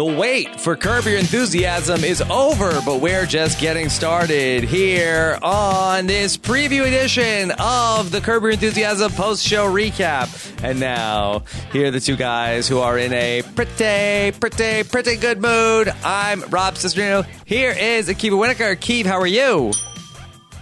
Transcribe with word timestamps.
The 0.00 0.06
wait 0.06 0.58
for 0.58 0.76
Curb 0.76 1.04
Your 1.04 1.18
Enthusiasm 1.18 2.04
is 2.04 2.22
over, 2.22 2.80
but 2.86 3.02
we're 3.02 3.26
just 3.26 3.60
getting 3.60 3.90
started 3.90 4.64
here 4.64 5.38
on 5.42 6.06
this 6.06 6.38
preview 6.38 6.86
edition 6.86 7.52
of 7.58 8.10
the 8.10 8.22
Curb 8.22 8.44
Your 8.44 8.52
Enthusiasm 8.52 9.12
post 9.12 9.46
show 9.46 9.70
recap. 9.70 10.64
And 10.64 10.80
now, 10.80 11.42
here 11.70 11.88
are 11.88 11.90
the 11.90 12.00
two 12.00 12.16
guys 12.16 12.66
who 12.66 12.78
are 12.78 12.96
in 12.96 13.12
a 13.12 13.42
pretty, 13.54 14.32
pretty, 14.38 14.88
pretty 14.88 15.16
good 15.16 15.42
mood. 15.42 15.92
I'm 16.02 16.40
Rob 16.48 16.76
Cesternino. 16.76 17.26
Here 17.44 17.72
is 17.72 18.08
Akiva 18.08 18.38
Wienerkur. 18.38 18.76
Keeve, 18.76 19.04
how 19.04 19.20
are 19.20 19.26
you? 19.26 19.70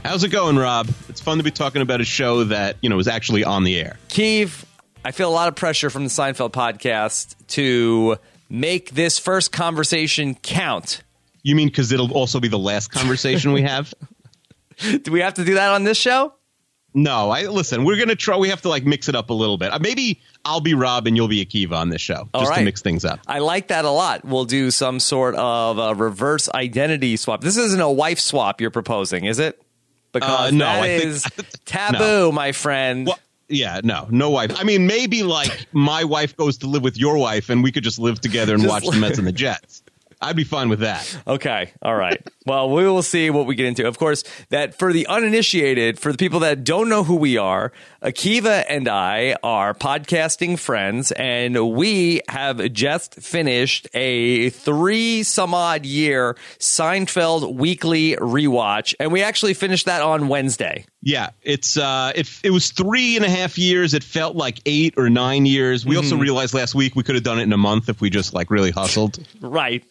How's 0.05 0.25
it 0.25 0.31
going, 0.31 0.57
Rob? 0.57 0.89
It's 1.09 1.21
fun 1.21 1.39
to 1.39 1.45
be 1.45 1.53
talking 1.53 1.81
about 1.81 2.01
a 2.01 2.05
show 2.05 2.43
that, 2.43 2.77
you 2.81 2.89
know, 2.89 2.99
is 2.99 3.07
actually 3.07 3.45
on 3.45 3.63
the 3.63 3.79
air. 3.79 4.01
Keeve, 4.09 4.65
I 5.05 5.13
feel 5.13 5.31
a 5.31 5.31
lot 5.31 5.47
of 5.47 5.55
pressure 5.55 5.91
from 5.91 6.03
the 6.03 6.11
Seinfeld 6.11 6.51
podcast 6.51 7.37
to 7.51 8.19
make 8.49 8.91
this 8.91 9.19
first 9.19 9.53
conversation 9.53 10.35
count. 10.35 11.03
You 11.43 11.55
mean 11.55 11.69
because 11.69 11.93
it'll 11.93 12.13
also 12.13 12.41
be 12.41 12.49
the 12.49 12.59
last 12.59 12.91
conversation 12.91 13.53
we 13.53 13.63
have? 13.63 13.93
Do 15.03 15.11
we 15.13 15.21
have 15.21 15.35
to 15.35 15.45
do 15.45 15.55
that 15.55 15.71
on 15.73 15.85
this 15.85 15.99
show? 15.99 16.35
No, 16.95 17.31
I 17.31 17.43
listen. 17.47 17.85
We're 17.85 17.99
gonna 17.99 18.15
try. 18.17 18.37
We 18.39 18.49
have 18.49 18.63
to 18.63 18.69
like 18.69 18.85
mix 18.85 19.09
it 19.09 19.15
up 19.15 19.31
a 19.31 19.35
little 19.35 19.59
bit. 19.59 19.73
Uh, 19.73 19.79
maybe 19.79 20.21
I'll 20.45 20.61
be 20.61 20.75
Rob 20.75 21.07
and 21.07 21.17
you'll 21.17 21.29
be 21.29 21.45
Akiva 21.45 21.73
on 21.77 21.91
this 21.91 22.01
show, 22.01 22.29
All 22.33 22.41
just 22.41 22.51
right. 22.51 22.59
to 22.61 22.65
mix 22.65 22.81
things 22.81 23.05
up. 23.05 23.21
I 23.27 23.41
like 23.41 23.69
that 23.69 23.85
a 23.85 23.91
lot. 23.91 24.25
We'll 24.25 24.47
do 24.47 24.71
some 24.71 24.99
sort 24.99 25.35
of 25.35 25.79
a 25.79 25.95
reverse 25.95 26.49
identity 26.55 27.17
swap. 27.17 27.43
This 27.43 27.57
isn't 27.57 27.81
a 27.81 27.91
wife 27.91 28.19
swap 28.19 28.61
you're 28.61 28.71
proposing, 28.71 29.27
is 29.27 29.39
it? 29.39 29.61
Because 30.13 30.49
Uh, 30.49 30.51
no, 30.53 30.65
that 30.65 30.83
I 30.83 30.99
think- 30.99 31.05
is 31.11 31.25
taboo, 31.67 32.33
my 32.33 32.53
friend. 32.53 33.07
Well, 33.09 33.19
yeah, 33.49 33.81
no, 33.83 34.07
no 34.11 34.31
wife. 34.31 34.53
I 34.59 34.65
mean, 34.65 34.87
maybe 34.87 35.23
like 35.23 35.67
my 35.73 36.05
wife 36.05 36.37
goes 36.37 36.59
to 36.59 36.67
live 36.67 36.83
with 36.83 36.99
your 36.99 37.19
wife, 37.19 37.49
and 37.49 37.63
we 37.63 37.73
could 37.73 37.85
just 37.85 37.99
live 37.99 38.21
together 38.21 38.55
and 38.55 38.63
Just 38.63 38.73
watch 38.85 38.95
the 38.95 39.01
Mets 39.01 39.19
and 39.19 39.27
the 39.27 39.33
Jets. 39.33 39.83
I'd 40.21 40.37
be 40.37 40.45
fine 40.45 40.69
with 40.69 40.81
that. 40.81 41.17
Okay. 41.27 41.73
All 41.81 41.95
right. 41.95 42.21
well, 42.45 42.71
we 42.71 42.85
will 42.85 43.03
see 43.03 43.31
what 43.31 43.47
we 43.47 43.55
get 43.55 43.67
into. 43.67 43.87
Of 43.87 43.99
course, 43.99 44.25
that 44.51 44.77
for 44.79 44.93
the 44.93 45.07
uninitiated, 45.07 45.99
for 45.99 46.11
the 46.11 46.19
people 46.19 46.41
that 46.41 46.65
don't 46.65 46.89
know 46.89 47.05
who 47.05 47.17
we 47.17 47.37
are, 47.37 47.73
Akiva 48.03 48.65
and 48.69 48.89
I 48.89 49.37
are 49.43 49.75
podcasting 49.75 50.59
friends, 50.59 51.13
and 51.13 51.73
we 51.73 52.21
have 52.29 52.73
just 52.73 53.15
finished 53.15 53.89
a 53.95 54.51
three 54.51 55.23
some 55.23 55.55
odd 55.55 55.85
year 55.87 56.37
Seinfeld 56.59 57.55
weekly 57.55 58.17
rewatch, 58.17 58.95
and 58.99 59.13
we 59.13 59.23
actually 59.23 59.55
finished 59.55 59.87
that 59.87 60.03
on 60.03 60.29
Wednesday. 60.29 60.85
Yeah, 61.03 61.31
it's 61.43 61.77
uh, 61.77 62.13
it 62.15 62.29
it 62.43 62.51
was 62.51 62.71
three 62.71 63.17
and 63.17 63.25
a 63.25 63.31
half 63.31 63.57
years. 63.57 63.95
It 63.95 64.03
felt 64.03 64.35
like 64.35 64.61
eight 64.67 64.95
or 64.97 65.09
nine 65.09 65.47
years. 65.47 65.87
We 65.87 65.97
also 65.97 66.17
realized 66.17 66.55
last 66.55 66.75
week 66.75 66.97
we 66.97 67.03
could 67.05 67.15
have 67.15 67.25
done 67.25 67.39
it 67.39 67.45
in 67.45 67.53
a 67.53 67.57
month 67.59 67.89
if 67.89 68.01
we 68.01 68.11
just 68.11 68.35
like 68.35 68.51
really 68.51 68.73
hustled. 68.73 69.19
Right. 69.41 69.85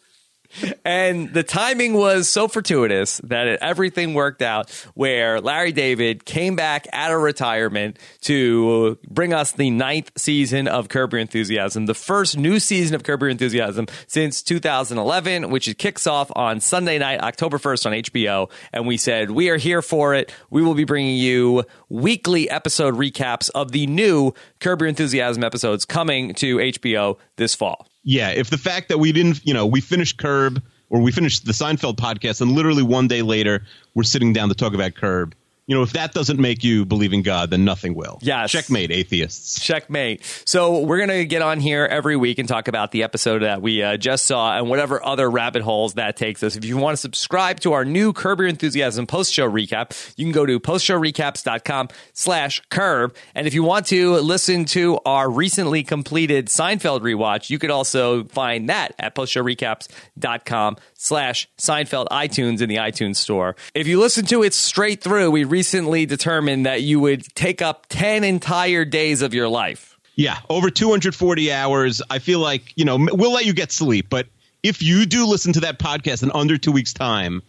And 0.83 1.33
the 1.33 1.43
timing 1.43 1.93
was 1.93 2.27
so 2.27 2.47
fortuitous 2.47 3.19
that 3.23 3.47
it, 3.47 3.59
everything 3.61 4.13
worked 4.13 4.41
out 4.41 4.69
where 4.93 5.41
Larry 5.41 5.71
David 5.71 6.25
came 6.25 6.55
back 6.55 6.87
out 6.93 7.11
of 7.11 7.21
retirement 7.21 7.99
to 8.21 8.97
bring 9.07 9.33
us 9.33 9.51
the 9.51 9.69
ninth 9.69 10.11
season 10.17 10.67
of 10.67 10.89
Curb 10.89 11.13
Your 11.13 11.19
Enthusiasm, 11.19 11.85
the 11.85 11.93
first 11.93 12.37
new 12.37 12.59
season 12.59 12.95
of 12.95 13.03
Curb 13.03 13.21
Your 13.21 13.29
Enthusiasm 13.29 13.87
since 14.07 14.41
2011, 14.41 15.49
which 15.49 15.67
it 15.67 15.77
kicks 15.77 16.07
off 16.07 16.31
on 16.35 16.59
Sunday 16.59 16.97
night, 16.97 17.21
October 17.21 17.57
1st 17.57 17.85
on 17.85 17.91
HBO. 17.93 18.49
And 18.73 18.87
we 18.87 18.97
said, 18.97 19.31
we 19.31 19.49
are 19.49 19.57
here 19.57 19.81
for 19.81 20.13
it. 20.13 20.31
We 20.49 20.61
will 20.61 20.75
be 20.75 20.85
bringing 20.85 21.17
you 21.17 21.63
weekly 21.89 22.49
episode 22.49 22.95
recaps 22.95 23.49
of 23.53 23.71
the 23.71 23.87
new 23.87 24.33
Curb 24.59 24.81
Your 24.81 24.89
Enthusiasm 24.89 25.43
episodes 25.43 25.85
coming 25.85 26.33
to 26.35 26.57
HBO 26.57 27.17
this 27.35 27.55
fall. 27.55 27.87
Yeah, 28.09 28.29
if 28.29 28.49
the 28.49 28.57
fact 28.57 28.87
that 28.87 28.99
we 28.99 29.11
didn't, 29.11 29.41
you 29.45 29.53
know, 29.53 29.65
we 29.65 29.81
finished 29.81 30.17
Curb 30.17 30.63
or 30.89 31.01
we 31.01 31.11
finished 31.11 31.45
the 31.45 31.51
Seinfeld 31.51 31.97
podcast, 31.97 32.39
and 32.39 32.53
literally 32.53 32.81
one 32.81 33.09
day 33.09 33.21
later 33.21 33.65
we're 33.95 34.03
sitting 34.03 34.31
down 34.31 34.47
to 34.47 34.55
talk 34.55 34.73
about 34.73 34.95
Curb. 34.95 35.35
You 35.67 35.75
know, 35.75 35.83
if 35.83 35.93
that 35.93 36.13
doesn't 36.13 36.39
make 36.39 36.63
you 36.63 36.85
believe 36.85 37.11
in 37.11 37.23
God, 37.23 37.49
then 37.49 37.65
nothing 37.65 37.93
will. 37.93 38.19
Yes. 38.21 38.51
checkmate, 38.51 38.89
atheists. 38.89 39.59
Checkmate. 39.59 40.23
So 40.45 40.79
we're 40.79 40.97
going 40.97 41.09
to 41.09 41.25
get 41.25 41.41
on 41.41 41.59
here 41.59 41.83
every 41.83 42.15
week 42.15 42.39
and 42.39 42.47
talk 42.47 42.69
about 42.69 42.91
the 42.91 43.03
episode 43.03 43.41
that 43.43 43.61
we 43.61 43.83
uh, 43.83 43.97
just 43.97 44.25
saw 44.25 44.57
and 44.57 44.69
whatever 44.69 45.03
other 45.05 45.29
rabbit 45.29 45.61
holes 45.61 45.95
that 45.95 46.15
takes 46.15 46.41
us. 46.41 46.55
If 46.55 46.63
you 46.63 46.77
want 46.77 46.95
to 46.95 47.01
subscribe 47.01 47.59
to 47.61 47.73
our 47.73 47.83
new 47.83 48.13
Curb 48.13 48.39
Your 48.39 48.47
Enthusiasm 48.47 49.07
post-show 49.07 49.51
recap, 49.51 50.13
you 50.15 50.23
can 50.23 50.31
go 50.31 50.45
to 50.45 50.57
postshowrecaps.com 50.57 51.89
slash 52.13 52.61
curb. 52.69 53.13
And 53.35 53.45
if 53.45 53.53
you 53.53 53.63
want 53.63 53.87
to 53.87 54.13
listen 54.19 54.63
to 54.65 54.99
our 55.05 55.29
recently 55.29 55.83
completed 55.83 56.47
Seinfeld 56.47 57.01
rewatch, 57.01 57.49
you 57.49 57.59
could 57.59 57.71
also 57.71 58.23
find 58.23 58.69
that 58.69 58.95
at 58.99 59.15
postshowrecaps.com 59.15 60.77
slash 60.93 61.49
Seinfeld 61.57 62.07
iTunes 62.07 62.61
in 62.61 62.69
the 62.69 62.77
iTunes 62.77 63.17
store. 63.17 63.55
If 63.73 63.87
you 63.87 63.99
listen 63.99 64.25
to 64.27 64.43
it 64.43 64.53
straight 64.53 65.01
through, 65.01 65.31
we 65.31 65.43
recently 65.57 66.05
determined 66.05 66.67
that 66.67 66.83
you 66.83 66.99
would 66.99 67.23
take 67.33 67.63
up 67.63 67.87
10 67.89 68.23
entire 68.23 68.85
days 68.85 69.23
of 69.23 69.33
your 69.33 69.49
life. 69.49 69.97
Yeah, 70.15 70.37
over 70.51 70.69
240 70.69 71.51
hours. 71.51 71.99
I 72.11 72.19
feel 72.19 72.37
like, 72.37 72.73
you 72.75 72.85
know, 72.85 72.95
we'll 72.99 73.33
let 73.33 73.47
you 73.47 73.53
get 73.53 73.71
sleep, 73.71 74.05
but 74.07 74.27
if 74.61 74.83
you 74.83 75.07
do 75.07 75.25
listen 75.25 75.53
to 75.53 75.61
that 75.61 75.79
podcast 75.79 76.21
in 76.21 76.31
under 76.31 76.59
two 76.59 76.71
weeks' 76.71 76.93
time 76.93 77.41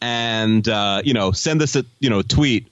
and, 0.00 0.66
uh, 0.68 1.02
you 1.04 1.14
know, 1.14 1.30
send 1.30 1.62
us 1.62 1.76
a, 1.76 1.84
you 2.00 2.10
know, 2.10 2.20
tweet 2.20 2.66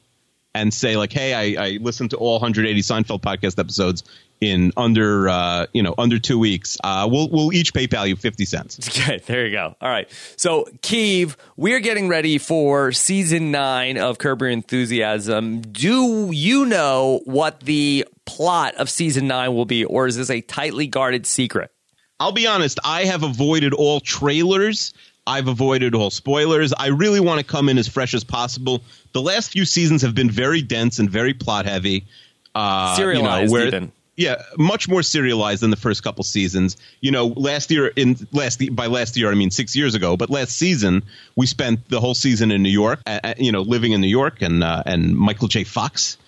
and 0.54 0.72
say, 0.74 0.96
like, 0.96 1.12
hey, 1.12 1.56
I, 1.56 1.64
I 1.64 1.78
listened 1.80 2.10
to 2.10 2.16
all 2.16 2.34
180 2.34 2.80
Seinfeld 2.80 3.20
podcast 3.20 3.58
episodes 3.58 4.04
in 4.40 4.72
under, 4.76 5.28
uh, 5.28 5.66
you 5.72 5.82
know, 5.82 5.94
under 5.98 6.18
two 6.18 6.38
weeks, 6.38 6.78
uh, 6.82 7.06
we'll, 7.10 7.28
we'll 7.28 7.52
each 7.52 7.74
PayPal 7.74 8.08
you 8.08 8.16
50 8.16 8.44
cents. 8.44 8.78
Okay, 9.00 9.18
there 9.26 9.46
you 9.46 9.52
go. 9.52 9.76
All 9.80 9.88
right. 9.88 10.10
So, 10.36 10.64
Keeve, 10.82 11.36
we're 11.56 11.80
getting 11.80 12.08
ready 12.08 12.38
for 12.38 12.90
season 12.92 13.50
nine 13.50 13.96
of 13.96 14.18
Curb 14.18 14.40
Your 14.40 14.50
Enthusiasm. 14.50 15.60
Do 15.60 16.30
you 16.32 16.66
know 16.66 17.20
what 17.24 17.60
the 17.60 18.06
plot 18.26 18.74
of 18.74 18.90
season 18.90 19.26
nine 19.26 19.54
will 19.54 19.64
be, 19.64 19.84
or 19.84 20.06
is 20.06 20.16
this 20.16 20.28
a 20.28 20.40
tightly 20.40 20.86
guarded 20.86 21.26
secret? 21.26 21.70
I'll 22.18 22.32
be 22.32 22.46
honest, 22.46 22.78
I 22.84 23.04
have 23.04 23.22
avoided 23.22 23.72
all 23.72 24.00
trailers. 24.00 24.92
I've 25.26 25.48
avoided 25.48 25.94
all 25.94 26.10
spoilers. 26.10 26.72
I 26.72 26.88
really 26.88 27.20
want 27.20 27.38
to 27.38 27.44
come 27.44 27.68
in 27.68 27.78
as 27.78 27.88
fresh 27.88 28.14
as 28.14 28.24
possible. 28.24 28.82
The 29.12 29.22
last 29.22 29.52
few 29.52 29.64
seasons 29.64 30.02
have 30.02 30.14
been 30.14 30.30
very 30.30 30.62
dense 30.62 30.98
and 30.98 31.10
very 31.10 31.34
plot 31.34 31.66
heavy. 31.66 32.06
Uh, 32.54 32.94
Serialized, 32.96 33.42
you 33.42 33.46
know, 33.46 33.52
where, 33.52 33.66
even. 33.66 33.92
Yeah, 34.16 34.42
much 34.58 34.86
more 34.86 35.02
serialized 35.02 35.62
than 35.62 35.70
the 35.70 35.76
first 35.76 36.02
couple 36.02 36.24
seasons. 36.24 36.76
You 37.00 37.10
know, 37.10 37.28
last 37.28 37.70
year 37.70 37.86
in 37.86 38.16
last 38.32 38.62
by 38.76 38.86
last 38.86 39.16
year 39.16 39.30
I 39.30 39.34
mean 39.34 39.50
six 39.50 39.74
years 39.74 39.94
ago, 39.94 40.16
but 40.18 40.28
last 40.28 40.52
season 40.52 41.04
we 41.36 41.46
spent 41.46 41.88
the 41.88 42.00
whole 42.00 42.14
season 42.14 42.50
in 42.50 42.62
New 42.62 42.68
York. 42.68 43.00
Uh, 43.06 43.32
you 43.38 43.50
know, 43.50 43.62
living 43.62 43.92
in 43.92 44.02
New 44.02 44.08
York 44.08 44.42
and 44.42 44.62
uh, 44.62 44.82
and 44.84 45.16
Michael 45.16 45.48
J. 45.48 45.64
Fox, 45.64 46.18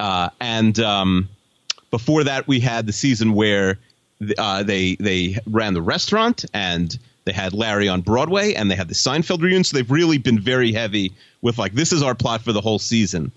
uh, 0.00 0.30
and 0.40 0.80
um, 0.80 1.28
before 1.92 2.24
that 2.24 2.48
we 2.48 2.58
had 2.58 2.86
the 2.86 2.92
season 2.92 3.34
where 3.34 3.78
uh, 4.36 4.64
they 4.64 4.96
they 4.96 5.36
ran 5.46 5.74
the 5.74 5.82
restaurant 5.82 6.44
and 6.52 6.98
they 7.28 7.32
had 7.34 7.52
Larry 7.52 7.88
on 7.88 8.00
Broadway 8.00 8.54
and 8.54 8.70
they 8.70 8.74
had 8.74 8.88
the 8.88 8.94
Seinfeld 8.94 9.42
reunion. 9.42 9.62
So 9.62 9.76
they've 9.76 9.90
really 9.90 10.16
been 10.16 10.40
very 10.40 10.72
heavy 10.72 11.12
with 11.42 11.58
like 11.58 11.74
this 11.74 11.92
is 11.92 12.02
our 12.02 12.14
plot 12.14 12.40
for 12.40 12.52
the 12.52 12.60
whole 12.62 12.78
season. 12.78 13.32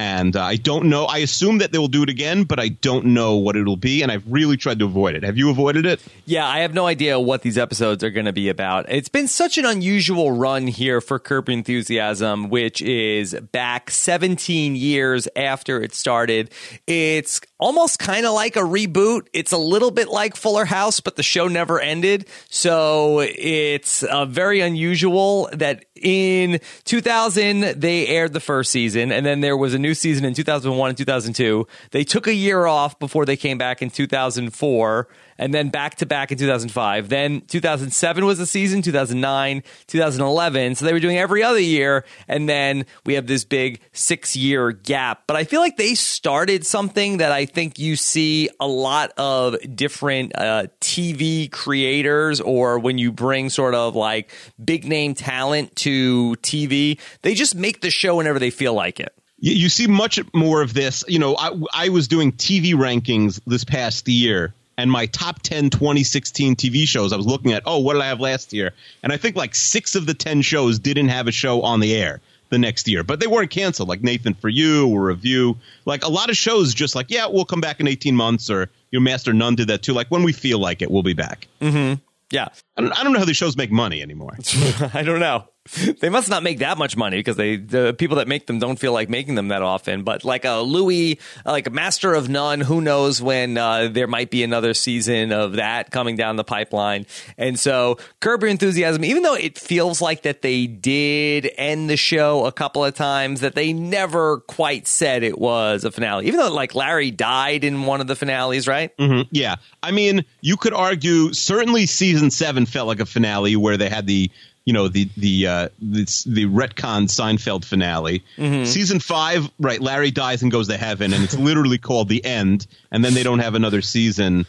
And 0.00 0.34
uh, 0.34 0.42
I 0.42 0.56
don't 0.56 0.86
know. 0.86 1.04
I 1.04 1.18
assume 1.18 1.58
that 1.58 1.72
they 1.72 1.78
will 1.78 1.86
do 1.86 2.02
it 2.02 2.08
again, 2.08 2.44
but 2.44 2.58
I 2.58 2.68
don't 2.68 3.04
know 3.04 3.36
what 3.36 3.54
it'll 3.54 3.76
be. 3.76 4.00
And 4.00 4.10
I've 4.10 4.24
really 4.26 4.56
tried 4.56 4.78
to 4.78 4.86
avoid 4.86 5.14
it. 5.14 5.22
Have 5.24 5.36
you 5.36 5.50
avoided 5.50 5.84
it? 5.84 6.02
Yeah, 6.24 6.48
I 6.48 6.60
have 6.60 6.72
no 6.72 6.86
idea 6.86 7.20
what 7.20 7.42
these 7.42 7.58
episodes 7.58 8.02
are 8.02 8.08
going 8.08 8.24
to 8.24 8.32
be 8.32 8.48
about. 8.48 8.86
It's 8.88 9.10
been 9.10 9.28
such 9.28 9.58
an 9.58 9.66
unusual 9.66 10.32
run 10.32 10.66
here 10.68 11.02
for 11.02 11.18
Curb 11.18 11.50
Enthusiasm, 11.50 12.48
which 12.48 12.80
is 12.80 13.34
back 13.52 13.90
17 13.90 14.74
years 14.74 15.28
after 15.36 15.82
it 15.82 15.92
started. 15.92 16.50
It's 16.86 17.42
almost 17.58 17.98
kind 17.98 18.24
of 18.24 18.32
like 18.32 18.56
a 18.56 18.60
reboot. 18.60 19.26
It's 19.34 19.52
a 19.52 19.58
little 19.58 19.90
bit 19.90 20.08
like 20.08 20.34
Fuller 20.34 20.64
House, 20.64 21.00
but 21.00 21.16
the 21.16 21.22
show 21.22 21.46
never 21.46 21.78
ended. 21.78 22.26
So 22.48 23.20
it's 23.20 24.02
uh, 24.02 24.24
very 24.24 24.60
unusual 24.60 25.50
that 25.52 25.84
in 25.94 26.60
2000 26.84 27.60
they 27.80 28.06
aired 28.06 28.32
the 28.32 28.40
first 28.40 28.72
season, 28.72 29.12
and 29.12 29.24
then 29.24 29.42
there 29.42 29.56
was 29.56 29.74
a 29.74 29.78
new 29.78 29.89
season 29.94 30.24
in 30.24 30.34
2001 30.34 30.88
and 30.88 30.98
2002. 30.98 31.66
They 31.90 32.04
took 32.04 32.26
a 32.26 32.34
year 32.34 32.66
off 32.66 32.98
before 32.98 33.24
they 33.24 33.36
came 33.36 33.58
back 33.58 33.82
in 33.82 33.90
2004 33.90 35.08
and 35.40 35.54
then 35.54 35.70
back 35.70 35.94
to 35.96 36.06
back 36.06 36.30
in 36.30 36.38
2005. 36.38 37.08
Then 37.08 37.40
2007 37.40 38.24
was 38.26 38.38
the 38.38 38.44
season, 38.44 38.82
2009, 38.82 39.62
2011. 39.86 40.74
So 40.74 40.84
they 40.84 40.92
were 40.92 41.00
doing 41.00 41.16
every 41.16 41.42
other 41.42 41.58
year. 41.58 42.04
And 42.28 42.46
then 42.46 42.84
we 43.06 43.14
have 43.14 43.26
this 43.26 43.44
big 43.44 43.80
six 43.92 44.36
year 44.36 44.70
gap. 44.70 45.22
But 45.26 45.36
I 45.36 45.44
feel 45.44 45.60
like 45.60 45.78
they 45.78 45.94
started 45.94 46.66
something 46.66 47.16
that 47.16 47.32
I 47.32 47.46
think 47.46 47.78
you 47.78 47.96
see 47.96 48.50
a 48.60 48.68
lot 48.68 49.12
of 49.16 49.56
different 49.74 50.36
uh, 50.36 50.66
TV 50.82 51.50
creators 51.50 52.42
or 52.42 52.78
when 52.78 52.98
you 52.98 53.10
bring 53.10 53.48
sort 53.48 53.74
of 53.74 53.96
like 53.96 54.30
big 54.62 54.84
name 54.84 55.14
talent 55.14 55.74
to 55.76 56.36
TV, 56.42 57.00
they 57.22 57.32
just 57.32 57.54
make 57.54 57.80
the 57.80 57.90
show 57.90 58.16
whenever 58.16 58.38
they 58.38 58.50
feel 58.50 58.74
like 58.74 59.00
it. 59.00 59.16
You, 59.40 59.52
you 59.52 59.68
see 59.68 59.86
much 59.86 60.20
more 60.32 60.62
of 60.62 60.74
this. 60.74 61.04
You 61.08 61.18
know, 61.18 61.36
I, 61.36 61.50
I 61.74 61.88
was 61.88 62.08
doing 62.08 62.32
TV 62.32 62.72
rankings 62.72 63.40
this 63.46 63.64
past 63.64 64.06
year, 64.08 64.54
and 64.78 64.90
my 64.90 65.06
top 65.06 65.42
10 65.42 65.70
2016 65.70 66.56
TV 66.56 66.86
shows, 66.86 67.12
I 67.12 67.16
was 67.16 67.26
looking 67.26 67.52
at, 67.52 67.62
oh, 67.66 67.78
what 67.78 67.94
did 67.94 68.02
I 68.02 68.06
have 68.06 68.20
last 68.20 68.52
year? 68.52 68.72
And 69.02 69.12
I 69.12 69.16
think 69.16 69.36
like 69.36 69.54
six 69.54 69.94
of 69.94 70.06
the 70.06 70.14
10 70.14 70.42
shows 70.42 70.78
didn't 70.78 71.08
have 71.08 71.26
a 71.26 71.32
show 71.32 71.62
on 71.62 71.80
the 71.80 71.94
air 71.94 72.20
the 72.50 72.58
next 72.58 72.88
year, 72.88 73.02
but 73.02 73.20
they 73.20 73.26
weren't 73.26 73.50
canceled. 73.50 73.88
Like 73.88 74.02
Nathan 74.02 74.34
for 74.34 74.48
You 74.48 74.88
or 74.88 75.04
Review, 75.04 75.56
like 75.86 76.04
a 76.04 76.10
lot 76.10 76.30
of 76.30 76.36
shows, 76.36 76.74
just 76.74 76.94
like 76.94 77.10
yeah, 77.10 77.26
we'll 77.26 77.44
come 77.44 77.60
back 77.60 77.80
in 77.80 77.88
eighteen 77.88 78.16
months, 78.16 78.50
or 78.50 78.68
your 78.90 79.00
Master 79.00 79.32
None 79.32 79.54
did 79.54 79.68
that 79.68 79.82
too. 79.82 79.92
Like 79.92 80.08
when 80.10 80.22
we 80.22 80.32
feel 80.32 80.58
like 80.58 80.82
it, 80.82 80.90
we'll 80.90 81.02
be 81.02 81.14
back. 81.14 81.46
Mm-hmm. 81.60 82.00
Yeah, 82.30 82.48
I 82.76 82.80
don't, 82.80 82.92
I 82.98 83.02
don't 83.02 83.12
know 83.12 83.18
how 83.18 83.24
these 83.24 83.36
shows 83.36 83.56
make 83.56 83.72
money 83.72 84.02
anymore. 84.02 84.36
I 84.94 85.02
don't 85.02 85.20
know. 85.20 85.44
they 86.00 86.08
must 86.08 86.28
not 86.28 86.42
make 86.42 86.58
that 86.58 86.78
much 86.78 86.96
money 86.96 87.18
because 87.18 87.36
they 87.36 87.56
the 87.56 87.94
people 87.94 88.16
that 88.16 88.28
make 88.28 88.46
them 88.46 88.58
don't 88.58 88.78
feel 88.78 88.92
like 88.92 89.08
making 89.08 89.34
them 89.34 89.48
that 89.48 89.62
often. 89.62 90.02
But 90.02 90.24
like 90.24 90.44
a 90.44 90.60
Louis, 90.60 91.18
like 91.44 91.66
a 91.66 91.70
Master 91.70 92.14
of 92.14 92.28
None, 92.28 92.60
who 92.60 92.80
knows 92.80 93.22
when 93.22 93.56
uh, 93.56 93.88
there 93.88 94.06
might 94.06 94.30
be 94.30 94.42
another 94.42 94.74
season 94.74 95.32
of 95.32 95.52
that 95.52 95.90
coming 95.90 96.16
down 96.16 96.36
the 96.36 96.44
pipeline. 96.44 97.06
And 97.38 97.58
so 97.58 97.98
Curb 98.20 98.42
Your 98.42 98.50
Enthusiasm, 98.50 99.04
even 99.04 99.22
though 99.22 99.34
it 99.34 99.58
feels 99.58 100.00
like 100.00 100.22
that 100.22 100.42
they 100.42 100.66
did 100.66 101.50
end 101.56 101.88
the 101.88 101.96
show 101.96 102.46
a 102.46 102.52
couple 102.52 102.84
of 102.84 102.94
times, 102.94 103.40
that 103.40 103.54
they 103.54 103.72
never 103.72 104.38
quite 104.40 104.86
said 104.86 105.22
it 105.22 105.38
was 105.38 105.84
a 105.84 105.90
finale. 105.90 106.26
Even 106.26 106.40
though 106.40 106.52
like 106.52 106.74
Larry 106.74 107.10
died 107.10 107.64
in 107.64 107.84
one 107.84 108.00
of 108.00 108.06
the 108.06 108.16
finales, 108.16 108.66
right? 108.66 108.96
Mm-hmm. 108.96 109.28
Yeah, 109.30 109.56
I 109.82 109.92
mean, 109.92 110.24
you 110.40 110.56
could 110.56 110.74
argue 110.74 111.32
certainly 111.32 111.86
season 111.86 112.30
seven 112.30 112.66
felt 112.66 112.88
like 112.88 113.00
a 113.00 113.06
finale 113.06 113.56
where 113.56 113.76
they 113.76 113.88
had 113.88 114.06
the 114.06 114.30
you 114.70 114.74
know 114.74 114.86
the 114.86 115.08
the 115.16 115.48
uh, 115.48 115.68
the, 115.80 116.04
the 116.28 116.46
retcon 116.46 117.08
Seinfeld 117.08 117.64
finale. 117.64 118.22
Mm-hmm. 118.38 118.66
Season 118.66 119.00
five, 119.00 119.50
right? 119.58 119.80
Larry 119.80 120.12
dies 120.12 120.42
and 120.42 120.52
goes 120.52 120.68
to 120.68 120.76
heaven, 120.76 121.12
and 121.12 121.24
it's 121.24 121.36
literally 121.36 121.76
called 121.76 122.08
the 122.08 122.24
end. 122.24 122.68
And 122.92 123.04
then 123.04 123.14
they 123.14 123.24
don't 123.24 123.40
have 123.40 123.56
another 123.56 123.82
season 123.82 124.46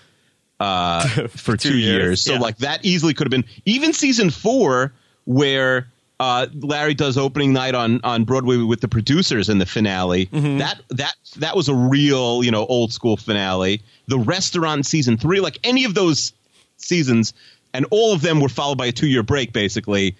uh, 0.59 1.07
for 1.29 1.57
two, 1.57 1.71
two 1.71 1.77
years. 1.79 2.03
years. 2.03 2.21
So 2.21 2.33
yeah. 2.33 2.39
like 2.39 2.57
that 2.57 2.85
easily 2.85 3.15
could 3.15 3.25
have 3.25 3.31
been 3.31 3.49
even 3.65 3.93
season 3.93 4.29
four, 4.29 4.93
where 5.25 5.87
uh, 6.19 6.45
Larry 6.53 6.93
does 6.93 7.17
opening 7.17 7.51
night 7.51 7.73
on 7.73 8.01
on 8.03 8.23
Broadway 8.23 8.57
with 8.57 8.79
the 8.79 8.87
producers 8.87 9.49
in 9.49 9.57
the 9.57 9.65
finale. 9.65 10.27
Mm-hmm. 10.27 10.59
That 10.59 10.81
that 10.89 11.15
that 11.37 11.55
was 11.55 11.67
a 11.67 11.73
real 11.73 12.43
you 12.43 12.51
know 12.51 12.63
old 12.67 12.93
school 12.93 13.17
finale. 13.17 13.81
The 14.05 14.19
restaurant 14.19 14.85
season 14.85 15.17
three, 15.17 15.39
like 15.39 15.57
any 15.63 15.85
of 15.85 15.95
those 15.95 16.33
seasons 16.77 17.33
and 17.73 17.85
all 17.91 18.13
of 18.13 18.21
them 18.21 18.39
were 18.39 18.49
followed 18.49 18.77
by 18.77 18.87
a 18.87 18.91
two 18.91 19.07
year 19.07 19.23
break. 19.23 19.53
Basically, 19.53 20.15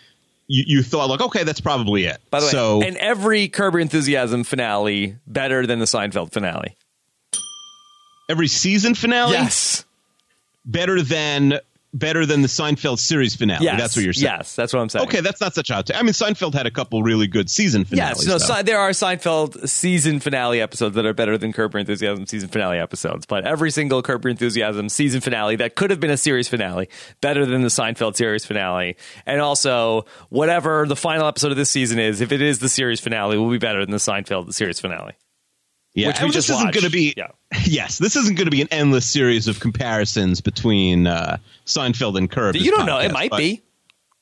you, 0.48 0.64
you 0.68 0.84
thought 0.84 1.10
like, 1.10 1.22
okay, 1.22 1.44
that's 1.44 1.62
probably 1.62 2.06
it. 2.06 2.20
By 2.30 2.40
the 2.40 2.48
way, 2.48 2.52
so, 2.52 2.82
and 2.82 2.98
every 2.98 3.48
Curb 3.48 3.76
Enthusiasm 3.76 4.44
finale 4.44 5.16
better 5.26 5.66
than 5.66 5.80
the 5.80 5.86
Seinfeld 5.86 6.32
finale. 6.32 6.76
Every 8.30 8.48
season 8.48 8.96
finale, 8.96 9.34
yes, 9.34 9.86
better 10.66 11.02
than 11.02 11.60
better 11.94 12.26
than 12.26 12.42
the 12.42 12.48
Seinfeld 12.48 13.00
series 13.00 13.36
finale. 13.36 13.66
Yes, 13.66 13.80
that's 13.80 13.96
what 13.96 14.06
you're 14.06 14.14
saying. 14.14 14.34
Yes, 14.38 14.56
that's 14.56 14.74
what 14.74 14.80
I'm 14.80 14.90
saying. 14.90 15.08
Okay, 15.08 15.22
that's 15.22 15.42
not 15.42 15.54
such 15.54 15.70
a 15.70 15.74
hot 15.74 15.88
take. 15.88 15.98
I 15.98 16.02
mean, 16.02 16.14
Seinfeld 16.14 16.54
had 16.54 16.66
a 16.66 16.72
couple 16.72 17.04
really 17.04 17.28
good 17.28 17.50
season 17.50 17.86
finales. 17.86 18.26
Yes, 18.26 18.48
no, 18.50 18.62
there 18.64 18.80
are 18.80 18.92
Seinfeld 18.92 19.68
season 19.68 20.20
finale 20.20 20.62
episodes 20.62 20.96
that 20.96 21.06
are 21.06 21.14
better 21.14 21.38
than 21.38 21.54
Curb 21.54 21.74
Your 21.74 21.80
Enthusiasm 21.80 22.26
season 22.26 22.50
finale 22.50 22.80
episodes, 22.80 23.26
but 23.26 23.46
every 23.46 23.72
single 23.72 24.02
Curb 24.02 24.24
Your 24.24 24.32
Enthusiasm 24.32 24.90
season 24.90 25.22
finale 25.22 25.58
that 25.58 25.76
could 25.76 25.90
have 25.90 26.00
been 26.00 26.12
a 26.12 26.18
series 26.18 26.48
finale 26.48 26.90
better 27.20 27.46
than 27.46 27.62
the 27.62 27.70
Seinfeld 27.70 28.16
series 28.16 28.46
finale, 28.46 28.96
and 29.26 29.42
also 29.42 30.06
whatever 30.30 30.86
the 30.88 30.96
final 30.96 31.28
episode 31.28 31.52
of 31.52 31.58
this 31.58 31.70
season 31.70 32.00
is, 32.00 32.22
if 32.22 32.32
it 32.32 32.42
is 32.42 32.60
the 32.60 32.70
series 32.70 33.00
finale, 33.00 33.38
will 33.38 33.52
be 33.52 33.58
better 33.58 33.82
than 33.82 33.92
the 33.92 33.98
Seinfeld 33.98 34.54
series 34.54 34.80
finale. 34.80 35.14
Yeah, 35.94 36.08
which 36.08 36.22
we 36.22 36.30
just 36.30 36.48
this 36.48 36.56
isn't 36.56 36.74
going 36.74 36.86
to 36.86 36.92
be. 36.92 37.14
Yeah. 37.18 37.28
Yes, 37.66 37.98
this 37.98 38.16
isn't 38.16 38.38
going 38.38 38.46
to 38.46 38.52
be 38.52 38.62
an 38.62 38.70
endless 38.72 39.06
series 39.06 39.48
of 39.48 39.60
comparisons 39.60 40.40
between 40.40 41.06
uh, 41.06 41.38
Seinfeld 41.66 42.18
and 42.18 42.32
Curb. 42.32 42.56
You 42.56 42.72
don't 42.72 42.82
podcast, 42.82 42.86
know; 42.86 43.00
it 43.00 43.12
might 43.12 43.32
be. 43.32 43.62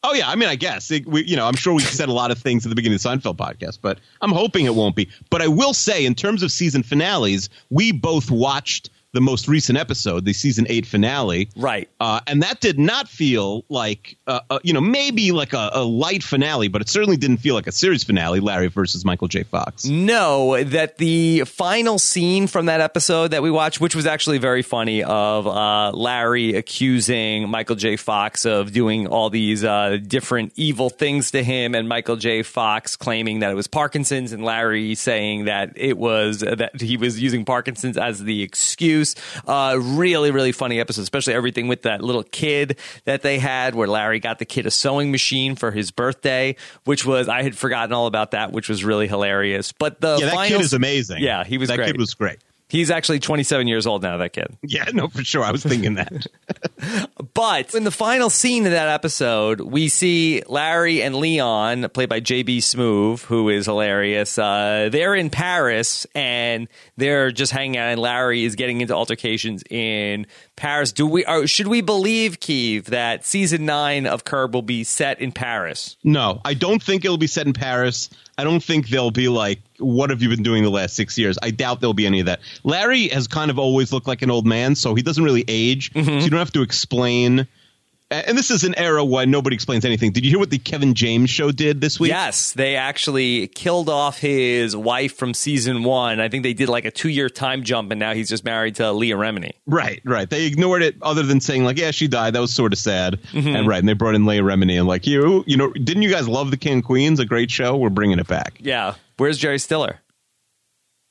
Oh 0.04 0.14
yeah, 0.14 0.30
I 0.30 0.36
mean, 0.36 0.50
I 0.50 0.56
guess 0.56 0.90
it, 0.92 1.06
we, 1.06 1.26
you 1.26 1.36
know, 1.36 1.46
I'm 1.46 1.56
sure 1.56 1.74
we 1.74 1.82
said 1.82 2.10
a 2.10 2.14
lot 2.14 2.32
of 2.32 2.38
things 2.38 2.66
at 2.66 2.70
the 2.70 2.76
beginning 2.76 2.96
of 2.96 3.04
the 3.04 3.10
Seinfeld 3.10 3.36
podcast, 3.36 3.80
but 3.82 4.00
I'm 4.22 4.32
hoping 4.32 4.66
it 4.66 4.74
won't 4.74 4.96
be. 4.96 5.10
But 5.30 5.42
I 5.42 5.48
will 5.48 5.74
say, 5.74 6.06
in 6.06 6.16
terms 6.16 6.42
of 6.42 6.52
season 6.52 6.84
finales, 6.84 7.50
we 7.70 7.92
both 7.92 8.32
watched 8.32 8.90
the 9.12 9.22
most 9.22 9.48
recent 9.48 9.78
episode, 9.78 10.24
the 10.26 10.34
season 10.34 10.66
eight 10.70 10.86
finale. 10.86 11.50
Right. 11.56 11.90
Uh, 12.00 12.20
and 12.28 12.44
that 12.44 12.60
did 12.60 12.78
not 12.78 13.08
feel 13.08 13.66
like, 13.68 14.18
uh, 14.28 14.42
uh, 14.50 14.60
you 14.64 14.74
know, 14.74 14.82
maybe 14.82 15.32
like 15.32 15.54
a, 15.54 15.72
a, 15.74 15.84
light 15.84 16.22
finale, 16.22 16.68
but 16.68 16.82
it 16.82 16.90
certainly 16.90 17.18
didn't 17.18 17.38
feel 17.38 17.56
like 17.56 17.66
a 17.66 17.72
series 17.72 18.04
finale, 18.04 18.40
Larry 18.40 18.68
versus 18.68 19.04
Michael 19.04 19.28
J. 19.28 19.44
Fox. 19.44 19.86
No, 19.86 20.64
that 20.64 20.98
the 20.98 21.44
final 21.46 21.98
scene 21.98 22.46
from 22.46 22.68
that 22.68 22.82
episode 22.82 23.32
that 23.32 23.42
we 23.42 23.50
watched, 23.50 23.82
which 23.82 23.96
was 23.96 24.06
actually 24.06 24.38
very 24.38 24.62
funny, 24.62 25.04
of 25.04 25.48
uh, 25.48 25.92
Larry 25.92 26.54
accusing 26.54 27.50
Michael 27.50 27.76
J. 27.76 27.96
Fox 27.96 28.46
of 28.46 28.72
doing 28.72 29.08
all 29.08 29.32
these 29.32 29.64
uh, 29.64 29.98
different 30.06 30.54
evil 30.56 30.90
things 30.90 31.32
to 31.32 31.44
him, 31.44 31.74
and 31.74 31.90
Michael 31.90 32.16
J. 32.16 32.44
Fox 32.44 32.96
claiming 32.96 33.40
that 33.40 33.50
it 33.50 33.56
was 33.56 33.68
Parkinson's, 33.68 34.32
and 34.32 34.44
Larry 34.44 34.94
saying 34.94 35.46
that 35.46 35.74
it 35.76 35.98
was 35.98 36.42
that 36.42 36.80
he 36.80 36.98
was 36.98 37.20
using 37.20 37.44
Parkinson's 37.44 37.98
as 37.98 38.24
the 38.24 38.44
excuse 38.44 38.99
uh, 39.48 39.78
really, 39.80 40.32
really 40.32 40.52
funny 40.52 40.80
episode, 40.80 41.02
especially 41.02 41.34
everything 41.34 41.68
with 41.68 41.84
that 41.84 42.02
little 42.02 42.24
kid 42.24 42.78
that 43.06 43.22
they 43.22 43.40
had 43.40 43.76
where 43.76 43.88
Larry 43.88 44.20
got 44.20 44.40
the 44.40 44.46
kid 44.46 44.66
a 44.66 44.72
sewing 44.72 45.12
machine 45.12 45.56
for 45.56 45.72
his 45.72 45.92
birthday, 45.92 46.56
which 46.86 47.06
was, 47.06 47.28
I 47.28 47.44
had 47.44 47.58
forgotten 47.58 47.94
all 47.94 48.08
about 48.08 48.32
that, 48.32 48.52
which 48.52 48.70
was 48.70 48.84
really 48.84 49.08
hilarious. 49.08 49.72
But 49.72 50.02
the 50.02 50.18
yeah, 50.20 50.28
that 50.28 50.48
kid 50.48 50.62
is 50.62 50.74
amazing. 50.74 51.24
Yeah, 51.24 51.44
he 51.44 51.58
was 51.58 51.70
that 51.70 51.78
great. 51.78 51.88
kid 51.88 51.98
was 51.98 52.14
great. 52.14 52.40
He's 52.70 52.92
actually 52.92 53.18
27 53.18 53.68
years 53.68 53.88
old 53.88 54.04
now, 54.04 54.18
that 54.18 54.32
kid. 54.32 54.56
Yeah, 54.62 54.86
no, 54.94 55.08
for 55.08 55.24
sure. 55.24 55.44
I 55.44 55.52
was 55.52 55.64
thinking 55.64 55.96
that. 55.96 56.28
but 57.34 57.74
in 57.74 57.84
the 57.84 57.92
final 57.92 58.30
scene 58.30 58.68
of 58.68 58.72
that 58.74 58.88
episode, 58.88 59.60
we 59.60 59.90
see 59.90 60.44
Larry 60.48 61.02
and 61.02 61.16
Leon, 61.16 61.90
played 61.90 62.10
by 62.10 62.22
JB 62.22 62.58
Smoove, 62.58 63.24
who 63.24 63.50
is 63.50 63.66
hilarious. 63.66 64.38
Uh, 64.38 64.90
they're 64.92 65.16
in 65.16 65.32
Paris 65.32 66.06
and 66.14 66.68
they're 66.96 67.32
just 67.32 67.52
hanging 67.52 67.78
out, 67.78 67.90
and 67.90 68.00
Larry 68.00 68.44
is 68.44 68.56
getting 68.56 68.82
into 68.82 68.94
altercations 68.94 69.64
in 69.72 70.28
Paris. 70.56 70.92
Do 70.92 71.08
we 71.08 71.26
or 71.26 71.48
should 71.48 71.68
we 71.68 71.82
believe, 71.82 72.40
Keeve, 72.40 72.86
that 72.86 73.26
season 73.26 73.66
nine 73.66 74.06
of 74.06 74.26
Curb 74.26 74.54
will 74.54 74.62
be 74.62 74.84
set 74.84 75.20
in 75.20 75.32
Paris? 75.32 75.98
No, 76.04 76.40
I 76.46 76.54
don't 76.54 76.84
think 76.84 77.04
it'll 77.04 77.18
be 77.18 77.26
set 77.26 77.48
in 77.48 77.54
Paris. 77.54 78.12
I 78.38 78.44
don't 78.44 78.64
think 78.64 78.90
they'll 78.90 79.10
be 79.10 79.28
like, 79.28 79.60
"What 79.80 80.10
have 80.10 80.22
you 80.22 80.30
been 80.30 80.44
doing 80.44 80.64
the 80.64 80.70
last 80.70 80.96
six 80.96 81.18
years?" 81.18 81.38
I 81.42 81.52
doubt 81.52 81.82
there'll 81.82 81.94
be 81.94 82.06
any 82.06 82.20
of 82.20 82.26
that. 82.28 82.40
Larry 82.64 83.08
has 83.10 83.28
kind 83.28 83.52
of 83.52 83.60
always 83.60 83.92
looked 83.92 84.08
like 84.08 84.22
an 84.22 84.32
old 84.32 84.46
man, 84.46 84.76
so 84.76 84.96
he 84.96 85.02
doesn't 85.02 85.24
really 85.24 85.46
age. 85.48 85.92
Mm-hmm. 85.94 86.08
So 86.08 86.24
you 86.26 86.30
don't 86.30 86.40
have 86.40 86.54
to 86.54 86.62
explain 86.62 87.48
and 88.12 88.38
this 88.38 88.50
is 88.50 88.64
an 88.64 88.74
era 88.76 89.06
when 89.06 89.30
nobody 89.30 89.54
explains 89.54 89.86
anything. 89.86 90.12
Did 90.12 90.26
you 90.26 90.32
hear 90.32 90.40
what 90.40 90.50
the 90.50 90.58
Kevin 90.58 90.96
James 90.96 91.30
show 91.30 91.52
did 91.52 91.80
this 91.80 92.00
week? 92.00 92.10
Yes, 92.10 92.54
they 92.54 92.76
actually 92.76 93.48
killed 93.48 93.88
off 93.88 94.18
his 94.18 94.76
wife 94.76 95.16
from 95.16 95.34
season 95.34 95.84
one. 95.84 96.20
I 96.20 96.28
think 96.28 96.44
they 96.44 96.54
did 96.54 96.70
like 96.70 96.86
a 96.86 96.92
two 96.92 97.10
year 97.10 97.30
time 97.30 97.64
jump, 97.64 97.92
and 97.92 98.00
now 98.00 98.14
he's 98.14 98.30
just 98.30 98.44
married 98.44 98.76
to 98.76 98.92
Leah 98.92 99.16
Remini. 99.16 99.52
Right, 99.68 100.02
right. 100.06 100.28
They 100.28 100.48
ignored 100.48 100.82
it, 100.82 100.96
other 101.02 101.24
than 101.24 101.40
saying 101.40 101.64
like, 101.64 101.78
"Yeah, 101.78 101.92
she 101.92 102.08
died." 102.08 102.34
That 102.34 102.40
was 102.40 102.54
sort 102.54 102.74
of 102.74 102.80
sad, 102.80 103.22
mm-hmm. 103.32 103.56
and 103.56 103.68
right. 103.68 103.80
And 103.80 103.88
they 103.88 103.94
brought 103.94 104.16
in 104.16 104.26
Leah 104.26 104.42
Remini, 104.42 104.80
and 104.80 104.88
like, 104.88 105.06
you, 105.06 105.44
you 105.46 105.58
know, 105.58 105.72
didn't 105.72 106.02
you 106.02 106.10
guys 106.10 106.28
love 106.28 106.50
the 106.50 106.58
King 106.58 106.82
Queens? 106.82 107.20
A 107.20 107.26
great 107.26 107.52
show. 107.52 107.78
We're 107.78 107.90
bringing 107.90 108.18
it 108.18 108.28
back. 108.28 108.58
Yeah. 108.60 108.96
Where's 109.20 109.38
Jerry 109.38 109.60
Stiller? 109.60 110.00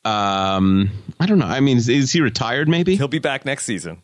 Um, 0.05 0.91
I 1.21 1.27
don't 1.27 1.39
know. 1.39 1.47
I 1.47 1.61
mean, 1.61 1.77
is, 1.77 1.89
is 1.89 2.13
he 2.13 2.21
retired? 2.21 2.69
Maybe 2.69 2.97
he'll 2.97 3.09
be 3.09 3.19
back 3.19 3.45
next 3.45 3.65
season. 3.65 4.03